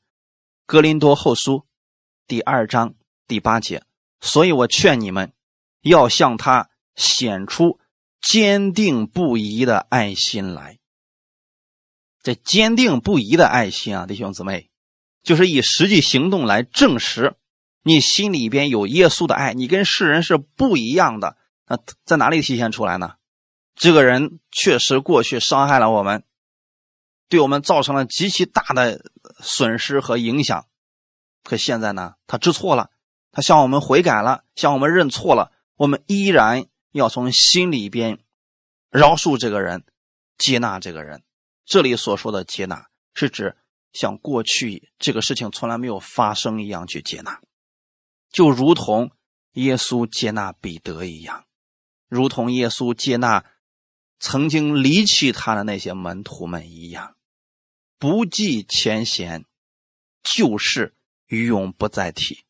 [0.67, 1.53] 格林多后书》
[2.27, 2.95] 第二章
[3.27, 3.85] 第八节，
[4.21, 5.33] 所以我劝你们
[5.83, 7.79] 要向他显出
[8.21, 10.79] 坚定不移的爱心来。
[12.21, 14.71] 这坚定不移的爱心啊，弟兄姊妹，
[15.23, 17.37] 就是以实际行动来证实
[17.83, 21.37] 你心里边有耶稣的爱，你跟世人是不一样的。
[21.67, 23.15] 那在哪里体现出来呢？
[23.77, 26.25] 这个人确实过去伤害了我们，
[27.29, 29.01] 对我们造成了极其大的
[29.41, 30.67] 损失和影响。
[31.45, 32.91] 可现在呢，他知错了，
[33.33, 35.53] 他向我们悔改了，向我们认错了。
[35.77, 38.19] 我们依然要从心里边
[38.91, 39.85] 饶恕这个人，
[40.37, 41.23] 接纳这个人。
[41.65, 43.57] 这里所说的接纳，是指
[43.93, 47.41] 像过去这个事情从来没有发生一样去接纳，
[48.31, 49.11] 就如同
[49.53, 51.45] 耶稣接纳彼得一样，
[52.09, 53.45] 如同耶稣接纳
[54.19, 57.17] 曾经离弃他的那些门徒们一样，
[57.99, 59.45] 不计前嫌，
[60.23, 60.95] 旧事
[61.27, 62.45] 永不再提。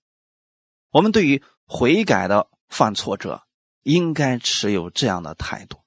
[0.90, 3.46] 我们对于悔改的犯错者，
[3.82, 5.80] 应该持有这样的态度。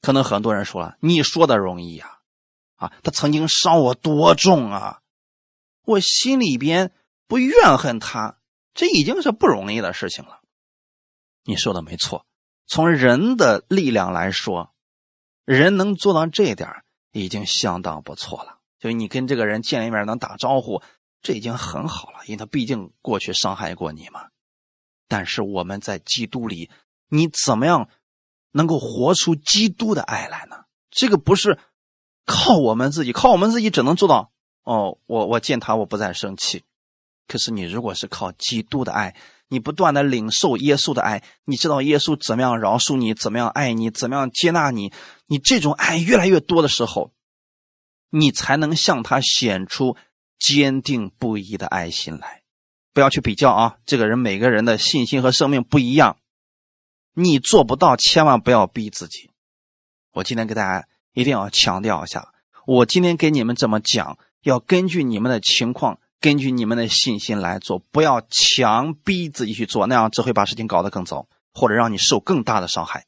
[0.00, 2.18] 可能很多人说了，你说的容易呀。
[2.76, 5.02] 啊，他曾经伤我多重啊！
[5.82, 6.92] 我心里边
[7.28, 8.40] 不怨恨他，
[8.74, 10.40] 这已经是不容易的事情了。
[11.44, 12.26] 你说的没错，
[12.66, 14.74] 从人的力量来说，
[15.44, 16.82] 人能做到这点
[17.12, 18.58] 已经相当不错了。
[18.82, 20.82] 就是你跟这个人见一面能打招呼，
[21.22, 24.24] 这已经很好了，因为他毕竟过去伤害过你嘛。
[25.06, 26.68] 但是我们在基督里，
[27.08, 27.88] 你怎么样
[28.50, 30.64] 能够活出基督的爱来呢？
[30.90, 31.60] 这个不是。
[32.24, 34.30] 靠我们自己，靠我们自己只能做到
[34.62, 34.98] 哦。
[35.06, 36.62] 我我见他，我不再生气。
[37.26, 39.16] 可是你如果是靠基督的爱，
[39.48, 44.92] 你不断的领受耶稣的爱，你知道耶稣怎么样饶恕你，怎么样爱你，怎么样接纳你，
[45.26, 47.12] 你这种爱越来越多的时候，
[48.12, 49.96] 你才能向他显出
[50.38, 52.42] 坚定不移的爱心来。
[52.92, 56.18] 不要去比较啊，这个人每个人的信心和生命不一样，
[57.14, 59.30] 你做不到，千万不要逼自己。
[60.12, 60.86] 我今天给大家。
[61.14, 62.32] 一定要强调一下，
[62.64, 73.04] 我今天给你们这么讲，要根据你们的情况，根据你们的信心来做，不要强逼自己去做，那样只会把事情搞得更糟，或者让你受更大的伤害。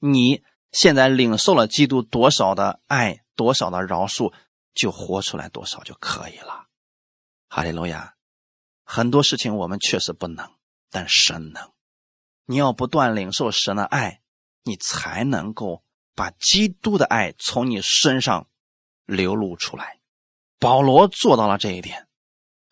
[0.00, 0.42] 你
[0.72, 4.32] 现在领受了基督多少的爱，多少的饶恕，
[4.74, 6.66] 就活出来多少就可以了。
[7.48, 8.16] 哈利路亚，
[8.82, 10.50] 很多事情我们确实不能，
[10.90, 11.70] 但神能。
[12.46, 14.20] 你要不断领受神的爱，
[14.64, 15.84] 你才能够
[16.16, 18.48] 把基督的爱从你身上
[19.06, 20.00] 流露出来。
[20.58, 22.08] 保罗做到了这一点，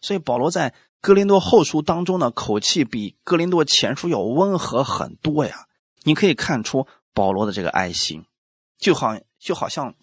[0.00, 5.68] 所以保罗在哥林多后书当中的口气比哥林多前书要温和很多呀。
[6.02, 8.26] 你可以看出保罗的这个爱心，
[8.78, 9.94] 就好就好像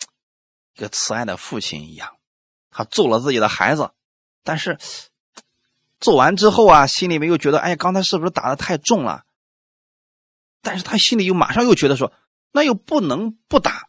[0.76, 2.18] 一个慈爱的父亲一样，
[2.70, 3.92] 他揍了自己的孩子，
[4.44, 4.78] 但是。
[6.00, 9.24] 揍完之后啊，心里面又觉得，哎，刚才是不是打的太重了？
[10.62, 12.12] 但是他心里又马上又觉得说，
[12.52, 13.88] 那又不能不打。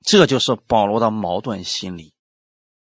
[0.00, 2.14] 这就是保罗的矛盾心理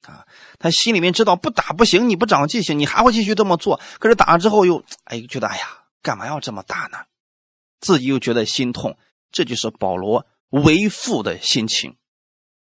[0.03, 0.27] 啊，
[0.59, 3.81] 他心里面知道不打不行，你不长记性，你还会继续这么做。
[3.97, 6.99] 可是打了之后又，哎，觉得，哎呀，干嘛要这么打呢？
[7.79, 8.99] 自己又觉得心痛。
[9.31, 11.97] 这就是保罗为父的心情，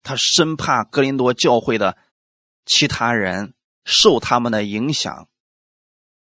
[0.03, 1.97] 他生怕格林多教会的
[2.65, 3.55] 其他人。
[3.85, 5.27] 受他们的影响，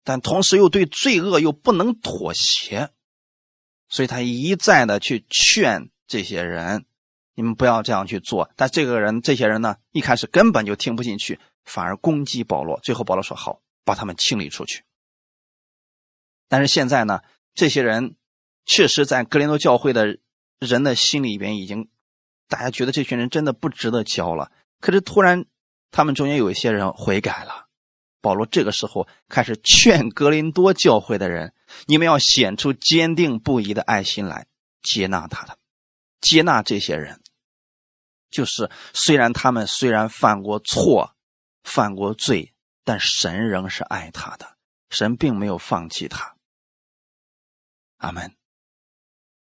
[0.03, 2.89] 但同时又对罪恶又不能妥协，
[3.87, 6.87] 所以他一再的去劝这些人
[7.37, 12.79] ：“你们不要这样去做。”但这个人、这些人呢，一开始根本就听不进去，反而攻击保罗。
[12.79, 14.83] 最后保罗说：“好，把他们清理出去。”
[16.49, 17.21] 但是现在呢，
[17.53, 18.15] 这些人
[18.65, 20.17] 确实在格林多教会的
[20.57, 21.89] 人的心里边已经，
[22.51, 24.51] 大家觉得这群人真的不值得教了。
[24.79, 25.45] 可是突然。
[25.93, 27.67] 他们中间有一些人悔改了，
[28.21, 31.53] 保罗这个时候开始劝格林多教会的人：
[31.85, 34.47] 你们要显出坚定不移的爱心来，
[34.81, 35.57] 接纳他的，
[36.21, 37.19] 接纳这些人。
[38.29, 41.13] 就是虽然他们虽然犯过错，
[41.65, 42.53] 犯过罪，
[42.85, 44.55] 但神仍是爱他的，
[44.89, 46.37] 神并没有放弃他。
[47.97, 48.33] 阿门。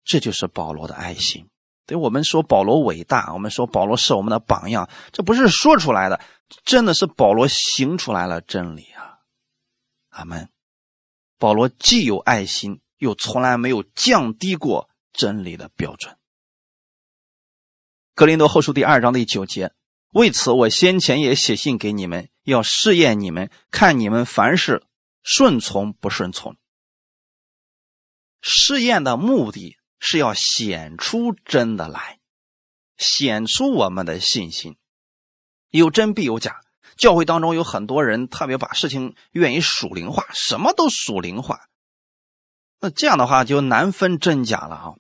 [0.04, 1.48] 这就是保罗的爱心。
[1.90, 6.22] 对我们说保罗伟大，我们说保罗是我们的榜样，这不是说出来的，
[6.64, 9.18] 真的是保罗行出来了真理啊！
[10.10, 10.52] 阿门。
[11.40, 16.16] 保罗既有爱心，又从来没有降低过真理的标准。
[18.14, 19.74] 格林多后书第二章第九节，
[20.12, 24.84] 为此我先前也写信给你们，要试验你们，看你们凡事
[25.24, 26.56] 顺从不顺从。
[28.42, 29.79] 试验的目的。
[30.00, 32.20] 是要显出真的来，
[32.98, 34.78] 显出我们的信心。
[35.70, 36.62] 有真必有假，
[36.98, 41.68] 教会当中有很多人特别把事情愿意属灵化，什么都属灵化。
[42.80, 44.96] 那这样的话就难分真假了啊。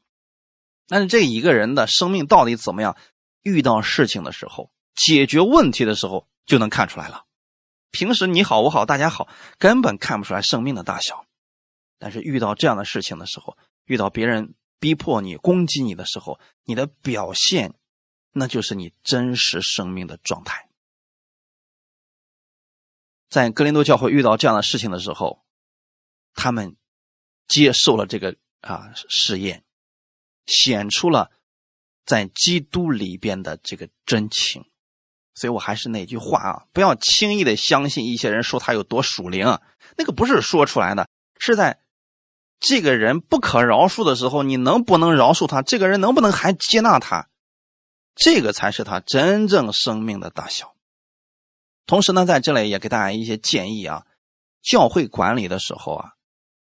[0.87, 2.97] 但是这一个人的生命到底怎么样？
[3.41, 7.23] 遇到事情的时候，解决问题的时候就能看出来了。
[7.89, 9.27] 平时你好我好大家好，
[9.57, 11.25] 根本看不出来生命的大小。
[11.97, 14.53] 但是遇到这样的事情的时候，遇到别人。
[14.79, 17.73] 逼迫你、攻击你的时候，你的表现，
[18.31, 20.69] 那就是你真实生命的状态。
[23.29, 25.43] 在格林多教会遇到这样的事情的时候，
[26.33, 26.77] 他们
[27.47, 29.65] 接受了这个啊试验，
[30.45, 31.29] 显出了
[32.05, 34.65] 在基督里边的这个真情。
[35.35, 39.59] 所以我还是那句话啊，不要轻易的相信一些人说他有多属灵，
[39.97, 41.81] 那个不是说出来的，是在。
[42.59, 45.61] 这个人不可饶恕的时候，你能不能饶恕他？
[45.61, 47.29] 这个人能不能还接纳他？
[48.15, 50.73] 这个才是他真正生命的大小。
[51.85, 54.03] 同时呢，在这里也给大家一些建议啊：
[54.61, 56.09] 教会管理的时候啊，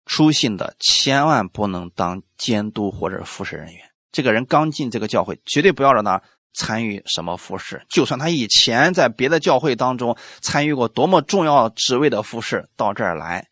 [0.06, 3.90] 出信的千万不能当监督或者服侍人员。
[4.12, 6.22] 这个人刚进这个教会，绝对不要让他
[6.54, 7.86] 参与什么服侍。
[7.90, 13.48] 就算他以前在别的教会当中参与过多么重要职位的服侍，到这儿来。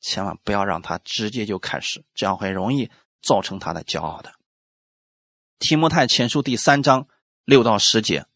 [0.00, 2.90] 千万不要让他直接就开始，这样会容易
[3.22, 4.32] 造成他的骄傲的。
[5.58, 7.08] 提摩太前书第三章
[7.44, 8.26] 六到十节，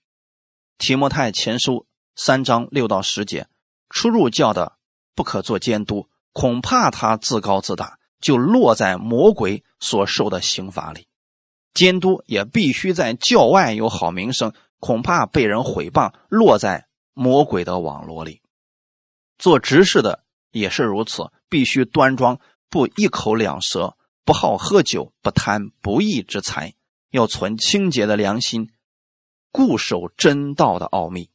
[0.76, 1.86] 提摩太前书
[2.16, 3.46] 三章六到十节，
[3.90, 4.76] 出入教的
[5.14, 11.02] 不可做监督，恐怕他自高自大，就落在魔鬼所受的刑罚里；
[11.74, 18.42] 监督也必须在教外有好名声，恐怕被人毁谤，落在魔鬼的网络里。
[19.38, 21.30] 做执事的也是如此。
[21.52, 22.40] 必须端庄，
[22.70, 26.72] 不一口两舌，不好喝酒，不贪不义之财，
[27.10, 28.70] 要存清洁的良心，
[29.50, 31.28] 固守真道的奥秘。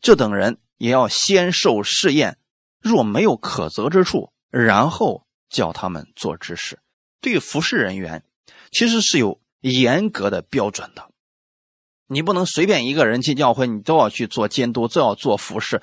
[0.00, 2.38] 这等人也要先受试验，
[2.80, 6.80] 若没有可责之处，然后叫他们做知识。
[7.20, 8.24] 对服侍人员，
[8.70, 11.10] 其实是有严格的标准的，
[12.06, 15.82] 你不能随便一个人进教会，你都要去做监督，都要做服侍。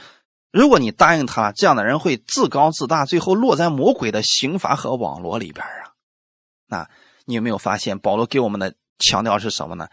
[0.51, 5.93] 如果你答应他，这样的人会自高自大，最后落在魔鬼的刑罚和网络里边啊！
[6.67, 6.89] 那
[7.25, 9.87] 你有没有发现，保罗给我们的强调是什么呢？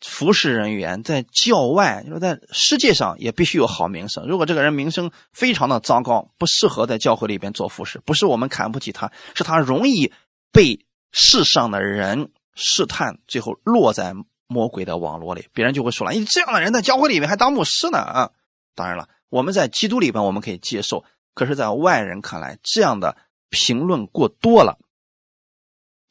[0.00, 4.26] 服侍人员在教外，就是在世界上也必须有好名声。
[4.26, 10.12] 如果这个人名声非常的糟糕，不适合在教会里边做服侍，不是我们看不起他，是他容易
[10.52, 14.14] 被世上的人试探，最后落在
[14.46, 15.48] 魔鬼的网络里。
[15.52, 18.30] 别人就会说了：“你这样的人在教会里面还当牧师呢？”啊，
[18.74, 23.16] 当然了，我们在基督里边我们可以接受，可是，在外人看来，这样的
[23.48, 24.78] 评论过多了，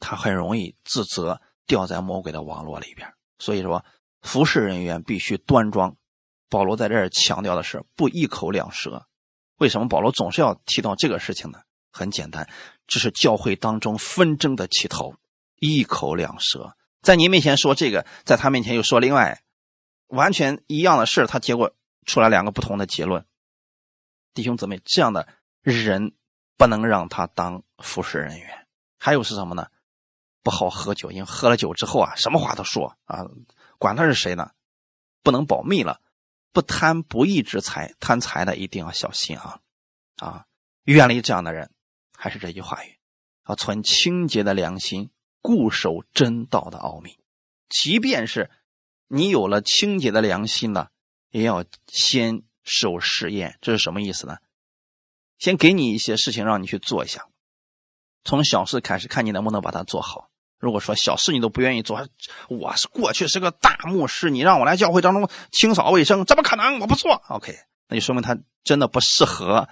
[0.00, 3.14] 他很容易自责，掉在魔鬼的网络里边。
[3.38, 3.84] 所以说，
[4.22, 5.96] 服侍人员必须端庄。
[6.48, 9.06] 保罗在这儿强调的是不一口两舌。
[9.58, 11.60] 为什么保罗总是要提到这个事情呢？
[11.92, 12.48] 很简单，
[12.86, 15.14] 这是教会当中纷争的起头。
[15.60, 19.42] 一口两舌，在你面前说这个，在他面前又说另外，
[20.06, 21.74] 完全一样的事他结果
[22.10, 23.24] 出来两个不同的结论。
[24.34, 25.28] 弟兄姊妹，这样的
[25.62, 26.14] 人
[26.56, 28.66] 不能让他当服侍人员。
[28.98, 29.68] 还有是什么呢？
[30.42, 33.20] 不好喝酒，因为喝了酒之后啊，什么话都说啊，
[33.78, 34.50] 管他是谁呢，
[35.22, 36.00] 不能保密了。
[36.52, 39.60] 不贪不义之财，贪财的一定要小心啊
[40.16, 40.46] 啊，
[40.82, 41.70] 远离这样的人。
[42.16, 42.98] 还是这句话语，
[43.48, 47.18] 要存清洁的良心，固守真道的奥秘。
[47.68, 48.50] 即便是
[49.06, 50.88] 你有了清洁的良心呢，
[51.30, 53.58] 也要先受试验。
[53.60, 54.38] 这是什么意思呢？
[55.38, 57.26] 先给你一些事情让你去做一下，
[58.24, 60.28] 从小事开始，看你能不能把它做好。
[60.58, 62.06] 如果说小事你都不愿意做，
[62.50, 66.80] 我是过去是个大牧师，你让我来教会当中清扫卫生，怎么可能？
[66.80, 67.22] 我不做。
[67.28, 67.54] OK，
[67.88, 69.70] 那就说明他真的不适合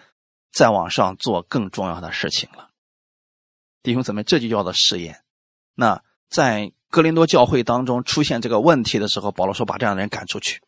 [0.50, 2.70] 再往上做更重要的事情了。
[3.82, 5.22] 弟兄姊妹，这就叫做试验。
[5.74, 10.62] 那在格林多教会当中出现这个问题的时候，保罗说把这样的人赶出去。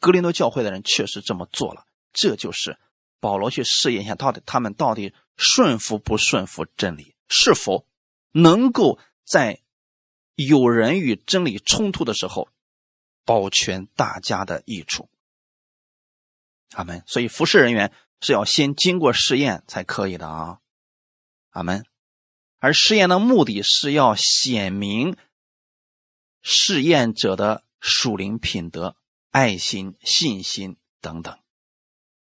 [0.00, 2.78] 格林多教会的人确实这么做了，这就是
[3.20, 7.86] 保罗去试验一下，到底他们到底顺服不顺服真理，是否
[8.32, 9.60] 能够在。
[10.36, 12.48] 有人与真理冲突的时候，
[13.24, 15.08] 保全大家的益处。
[16.72, 17.04] 阿门。
[17.06, 20.58] 所以服侍人员是要先经过试验才可以的啊。
[21.50, 21.86] 阿门。
[22.58, 25.16] 而试验的目的是要显明
[26.42, 28.96] 试验者的属灵品德、
[29.34, 31.36] 爱心、信心等等，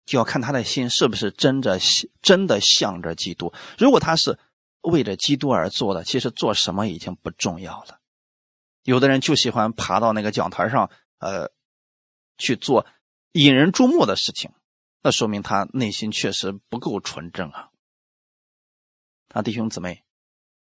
[0.05, 1.77] 就要看他的心是不是真的
[2.21, 3.51] 真的向着基督。
[3.77, 4.39] 如果他是
[4.79, 7.99] 为着基督而做的，其实做什么已经不重要了。
[8.83, 10.89] 有的人就喜欢爬到那个讲台上，
[11.19, 11.51] 呃，
[12.37, 12.85] 去做
[13.33, 14.51] 引人注目的事情，
[15.03, 17.71] 那说明他内心确实不够纯正啊。
[19.33, 20.05] 啊，弟兄姊妹，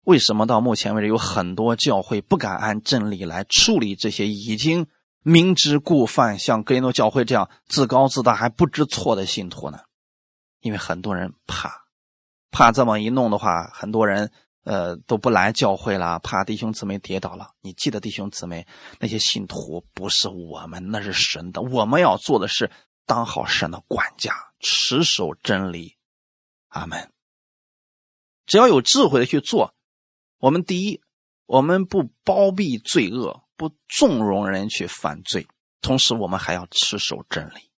[0.02, 4.86] 为什么到目前为止有很多教会不敢按真理来处理这些已经
[5.24, 9.80] 明知故犯，像格林诺教会这样自高自大还不知错的信徒呢？
[10.60, 11.86] 因为很多人怕，
[12.52, 14.30] 怕这么一弄的话，很多人。
[14.66, 17.50] 呃，都不来教会了，怕弟兄姊妹跌倒了。
[17.60, 18.66] 你记得，弟兄姊妹，
[18.98, 21.60] 那些信徒不是我们，那是神的。
[21.60, 22.70] 我们要做的是
[23.04, 25.98] 当好神的管家，持守真理。
[26.68, 27.12] 阿门。
[28.46, 29.74] 只要有智慧的去做，
[30.38, 31.02] 我们第一，
[31.44, 35.46] 我们不包庇罪恶，不纵容人去犯罪，
[35.80, 37.70] 同时我们还要持守真理。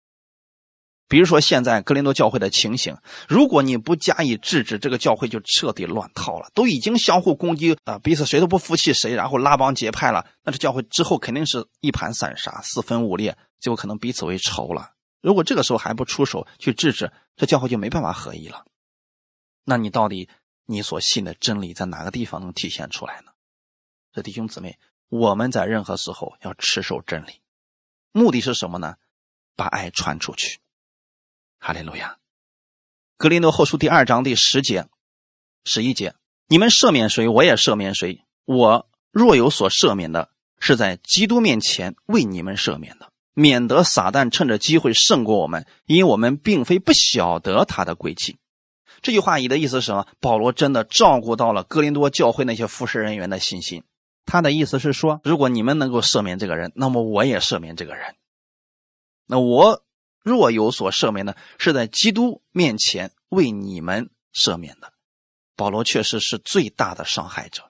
[1.08, 2.98] 比如说，现在格林多教会的情形，
[3.28, 14.94] 如果你不加以制止，这个教会就彻底乱套了，都已经相互攻击啊，彼此谁都不服气谁，然后拉帮结派了，那这教会之后肯定是一盘散沙、四分五裂，就可能彼此为仇了。
[15.22, 18.66] 如果这个时候还不出手去制止，这教会就没办法合一了。
[19.64, 20.28] 那你到底
[20.66, 23.32] 你所信的真理在哪个地方能体现出来呢？
[24.12, 24.80] 这弟兄姊妹，
[25.10, 27.42] 我们在任何时候要持守真理，
[28.12, 28.96] 目的是什么呢？
[29.56, 30.60] 把爱传出去。
[31.60, 32.18] 哈利路亚，
[33.18, 34.88] 格林多后书第二章第十节、
[35.64, 36.16] 十一节：
[36.48, 38.24] 你们赦免谁，我也赦免谁。
[38.46, 40.30] 我若有所赦免的，
[40.60, 48.38] 是在基督面前为你们赦免的，免得撒旦趁着机会胜过我们，因为我们并非不晓得他的诡计。
[49.02, 50.08] 这句话，你的意思是什么？
[50.20, 53.84] 保罗真的照顾到了格林多教会那些服侍人员的信心。
[54.26, 58.16] 他的意思是说，如果你们能够赦免这个人，那么我也赦免这个人。
[59.28, 59.82] 那我。
[60.26, 64.92] 若有所赦免的，是在基督面前为你们赦免的。
[65.56, 67.70] 保罗确实是最大的伤害者，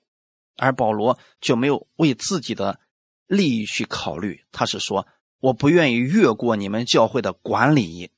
[0.55, 2.79] 而保罗就没有为自己的
[3.27, 4.45] 利益去考虑。
[4.53, 5.05] 他是说，
[5.41, 8.09] 我不愿意越过你们教会的管理。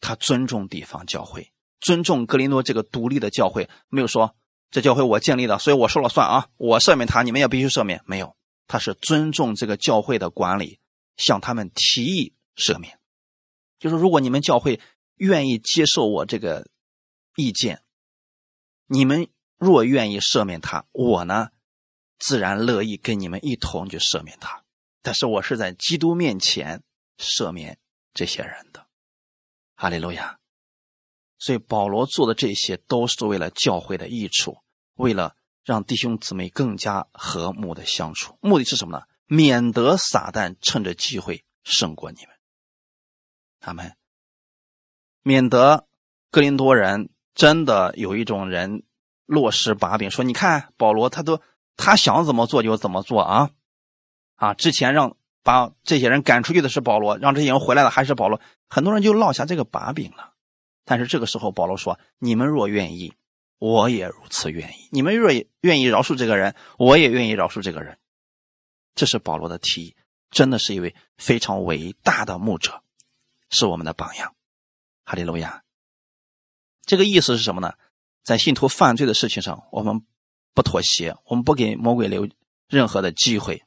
[0.00, 4.34] 他尊重地方教会，尊重格林多这个独立的教会，没有说
[4.70, 8.02] 这教会我建立的，所以我说了算啊，我赦免他，你们也必须赦免。
[8.04, 8.36] 没有，
[8.66, 10.80] 他是尊重这个教会的管理，
[11.16, 12.98] 向他们提议赦免。
[13.78, 14.80] 就是如果你们教会
[15.14, 16.68] 愿意接受我这个
[17.36, 17.82] 意见，
[18.86, 21.48] 你们若愿意赦免他，我呢
[22.18, 24.62] 自然乐意跟你们一同去赦免他。
[25.00, 26.82] 但是我是在基督面前
[27.18, 27.78] 赦免
[28.12, 28.86] 这些人的。
[29.76, 30.38] 哈利路亚。
[31.46, 34.56] 所以保罗做的这些都是为了教会的益处，
[34.96, 38.36] 为了让弟兄姊妹更加和睦的相处。
[38.40, 39.04] 目的是什么呢？
[39.26, 42.34] 免得撒旦趁着机会胜过你们。
[43.60, 43.94] 他们
[45.22, 45.86] 免得
[46.32, 48.82] 哥林多人真的有一种人
[49.24, 51.40] 落实把柄，说：“你看保罗，他都
[51.76, 53.50] 他想怎么做就怎么做啊！”
[54.34, 60.32] 啊，之前让把这些人赶出去的是保罗，让这些人回来的还是保罗，很多人就落下这个把柄了。
[60.86, 63.12] 但是这个时候，保罗说：“你们若愿意，
[63.58, 65.30] 我也如此愿意；你们若
[65.60, 67.98] 愿意饶恕这个人，我也愿意饶恕这个人。”
[68.94, 69.96] 这是保罗的提议，
[70.30, 72.82] 真的是一位非常伟大的牧者，
[73.50, 74.34] 是我们的榜样。
[75.04, 75.64] 哈利路亚。
[76.84, 77.74] 这个意思是什么呢？
[78.22, 80.06] 在信徒犯罪的事情上，我们
[80.54, 82.28] 不妥协，我们不给魔鬼留
[82.68, 83.64] 任何的机会。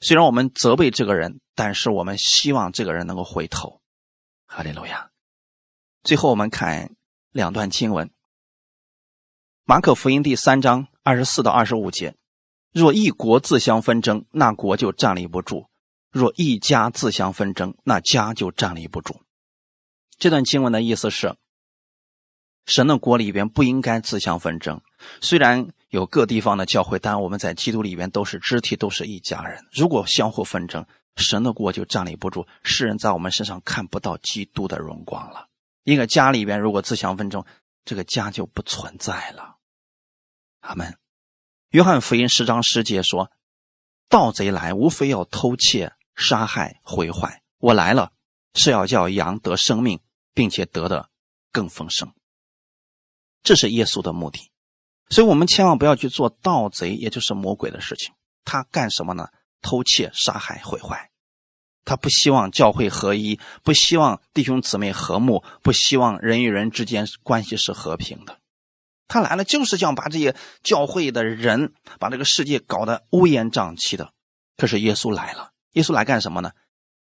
[0.00, 3.82] 虽然我们责备这个人，但是我们希望这个人能够回头。
[4.46, 5.11] 哈利路亚。
[6.04, 6.96] 最后，我们看
[7.30, 8.10] 两段经文：
[9.62, 12.16] 马可福音第三章二十四到二十五节。
[12.72, 15.68] 若一国自相纷争，那国就站立不住；
[16.10, 19.20] 若一家自相纷争，那家就站立不住。
[20.18, 21.36] 这段经文的意思是：
[22.66, 24.80] 神的国里边不应该自相纷争。
[25.20, 29.64] 虽然有各地方的教会，但我们在基督里边都是肢体，都是一家人。
[29.70, 30.84] 如果相互纷争，
[31.14, 35.46] 神的国就站立不住，世人在我们身上看不到基督的荣光了。
[35.84, 37.44] 一个家里边，如果自相纷争，
[37.84, 39.56] 这个家就不存在了。
[40.60, 40.96] 阿门。
[41.70, 43.30] 约翰福音十章十节说
[44.08, 47.42] ：“盗贼来，无非要偷窃、杀害、毁坏。
[47.58, 48.12] 我来了，
[48.54, 50.00] 是要叫羊得生命，
[50.34, 51.08] 并且得的
[51.50, 52.12] 更丰盛。”
[53.42, 54.50] 这是耶稣的目的。
[55.08, 58.14] 所以，我们千万不要去做盗贼，也就是魔鬼的事情。
[58.44, 59.28] 他干什么呢？
[59.60, 61.11] 偷窃、杀害、毁坏。
[61.84, 68.38] 他不希望教会合一，不希望弟兄姊妹和睦，不希望人与人之间关系是和平的。
[69.08, 74.12] 他来了就是想把这些教会的人，把这个世界搞得乌烟瘴气的。
[74.56, 76.52] 可是耶稣来了，耶稣来干什么呢？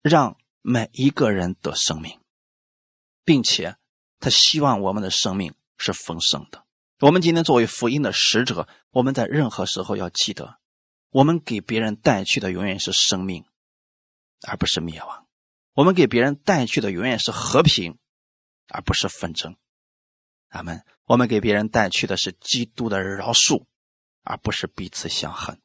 [0.02, 2.18] 让每一个人得生命，
[3.24, 3.76] 并且
[4.20, 6.64] 他希望我们的生命是丰盛的。
[7.00, 10.56] 我们今天作为福音的使者，我们在任何时候要记得，
[11.10, 13.44] 我们给别人带去的永远是生命。
[14.46, 15.26] 而不是灭亡，
[15.72, 17.98] 我们给别人带去的永远是和平，
[18.68, 19.56] 而不是纷争。
[20.48, 20.84] 阿门。
[21.06, 23.66] 我们给别人带去的是基督的饶恕，
[24.22, 25.60] 而不是彼此相恨。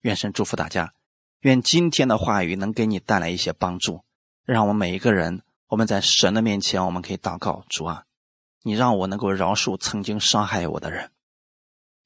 [0.00, 0.94] 愿神祝福大家，
[1.40, 4.06] 愿今天的话语能给你带来一些帮助，
[4.46, 8.06] 让我们每一个人，我们在神的面前，我们可以祷告：主啊，
[8.62, 11.12] 你让我能够饶恕曾经伤害我的人，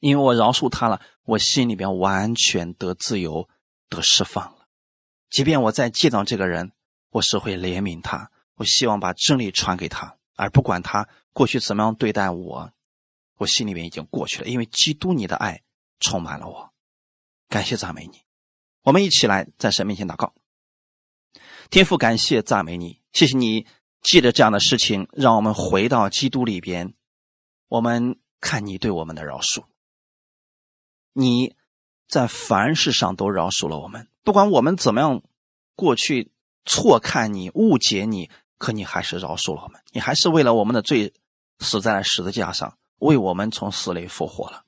[0.01, 3.49] 因为我饶恕他了，我心里边完全得自由，
[3.89, 4.56] 得释放。
[5.31, 6.73] 即便我再见到这个人，
[7.11, 8.31] 我是会怜悯他。
[8.55, 12.73] 我希望把真理传给他，而不管他过去怎么样对待我，
[13.37, 14.49] 我心里面已经过去了。
[14.49, 15.63] 因为基督你的爱
[16.01, 16.73] 充满了我，
[17.49, 18.23] 感谢赞美你。
[18.83, 20.33] 我们一起来在神面前祷告，
[21.69, 23.67] 天父，感谢赞美你，谢谢你
[24.01, 26.95] 借着这样的事情，让我们回到基督里边。
[27.69, 29.65] 我们看你对我们的饶恕，
[31.13, 31.57] 你
[32.09, 34.09] 在凡事上都饶恕了我们。
[34.23, 35.23] 不管我们怎么样，
[35.75, 36.33] 过去
[36.65, 39.81] 错看你、误解你，可你还是饶恕了我们。
[39.93, 41.15] 你还是为了我们的罪
[41.59, 44.65] 死在了十字架上，为我们从死里复活了。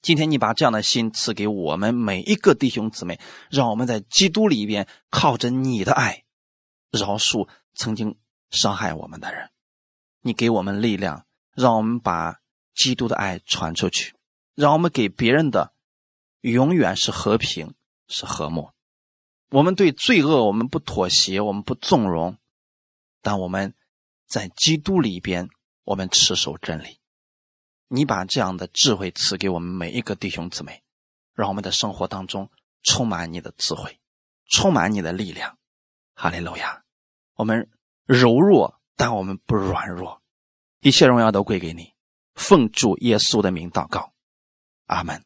[0.00, 3.18] 今天你把这样的心赐给我们每一个弟兄姊妹，
[3.50, 6.24] 让我们在基督里边靠着你的爱，
[6.92, 8.16] 饶恕曾经
[8.50, 9.50] 伤害我们的人。
[10.22, 11.24] 你给我们力量，
[11.54, 12.36] 让我们把
[12.74, 14.14] 基督的爱传出去，
[14.54, 15.72] 让我们给别人的
[16.40, 17.74] 永远是和平。
[18.10, 18.72] 是和睦，
[19.50, 22.38] 我们对罪恶我们不妥协，我们不纵容，
[23.20, 23.74] 但我们
[24.26, 25.50] 在基督里边，
[25.84, 27.00] 我们持守真理。
[27.86, 30.82] 你把这样的智慧赐给我们每一个弟兄姊妹，
[31.34, 32.50] 让我们的生活当中
[32.82, 34.00] 充满你的智慧，
[34.46, 35.58] 充满你的力量。
[36.14, 36.82] 哈利路亚！
[37.34, 37.68] 我们
[38.06, 40.22] 柔弱，但我们不软弱，
[40.80, 41.92] 一切荣耀都归给你。
[42.34, 44.14] 奉主耶稣的名祷告，
[44.86, 45.22] 阿门。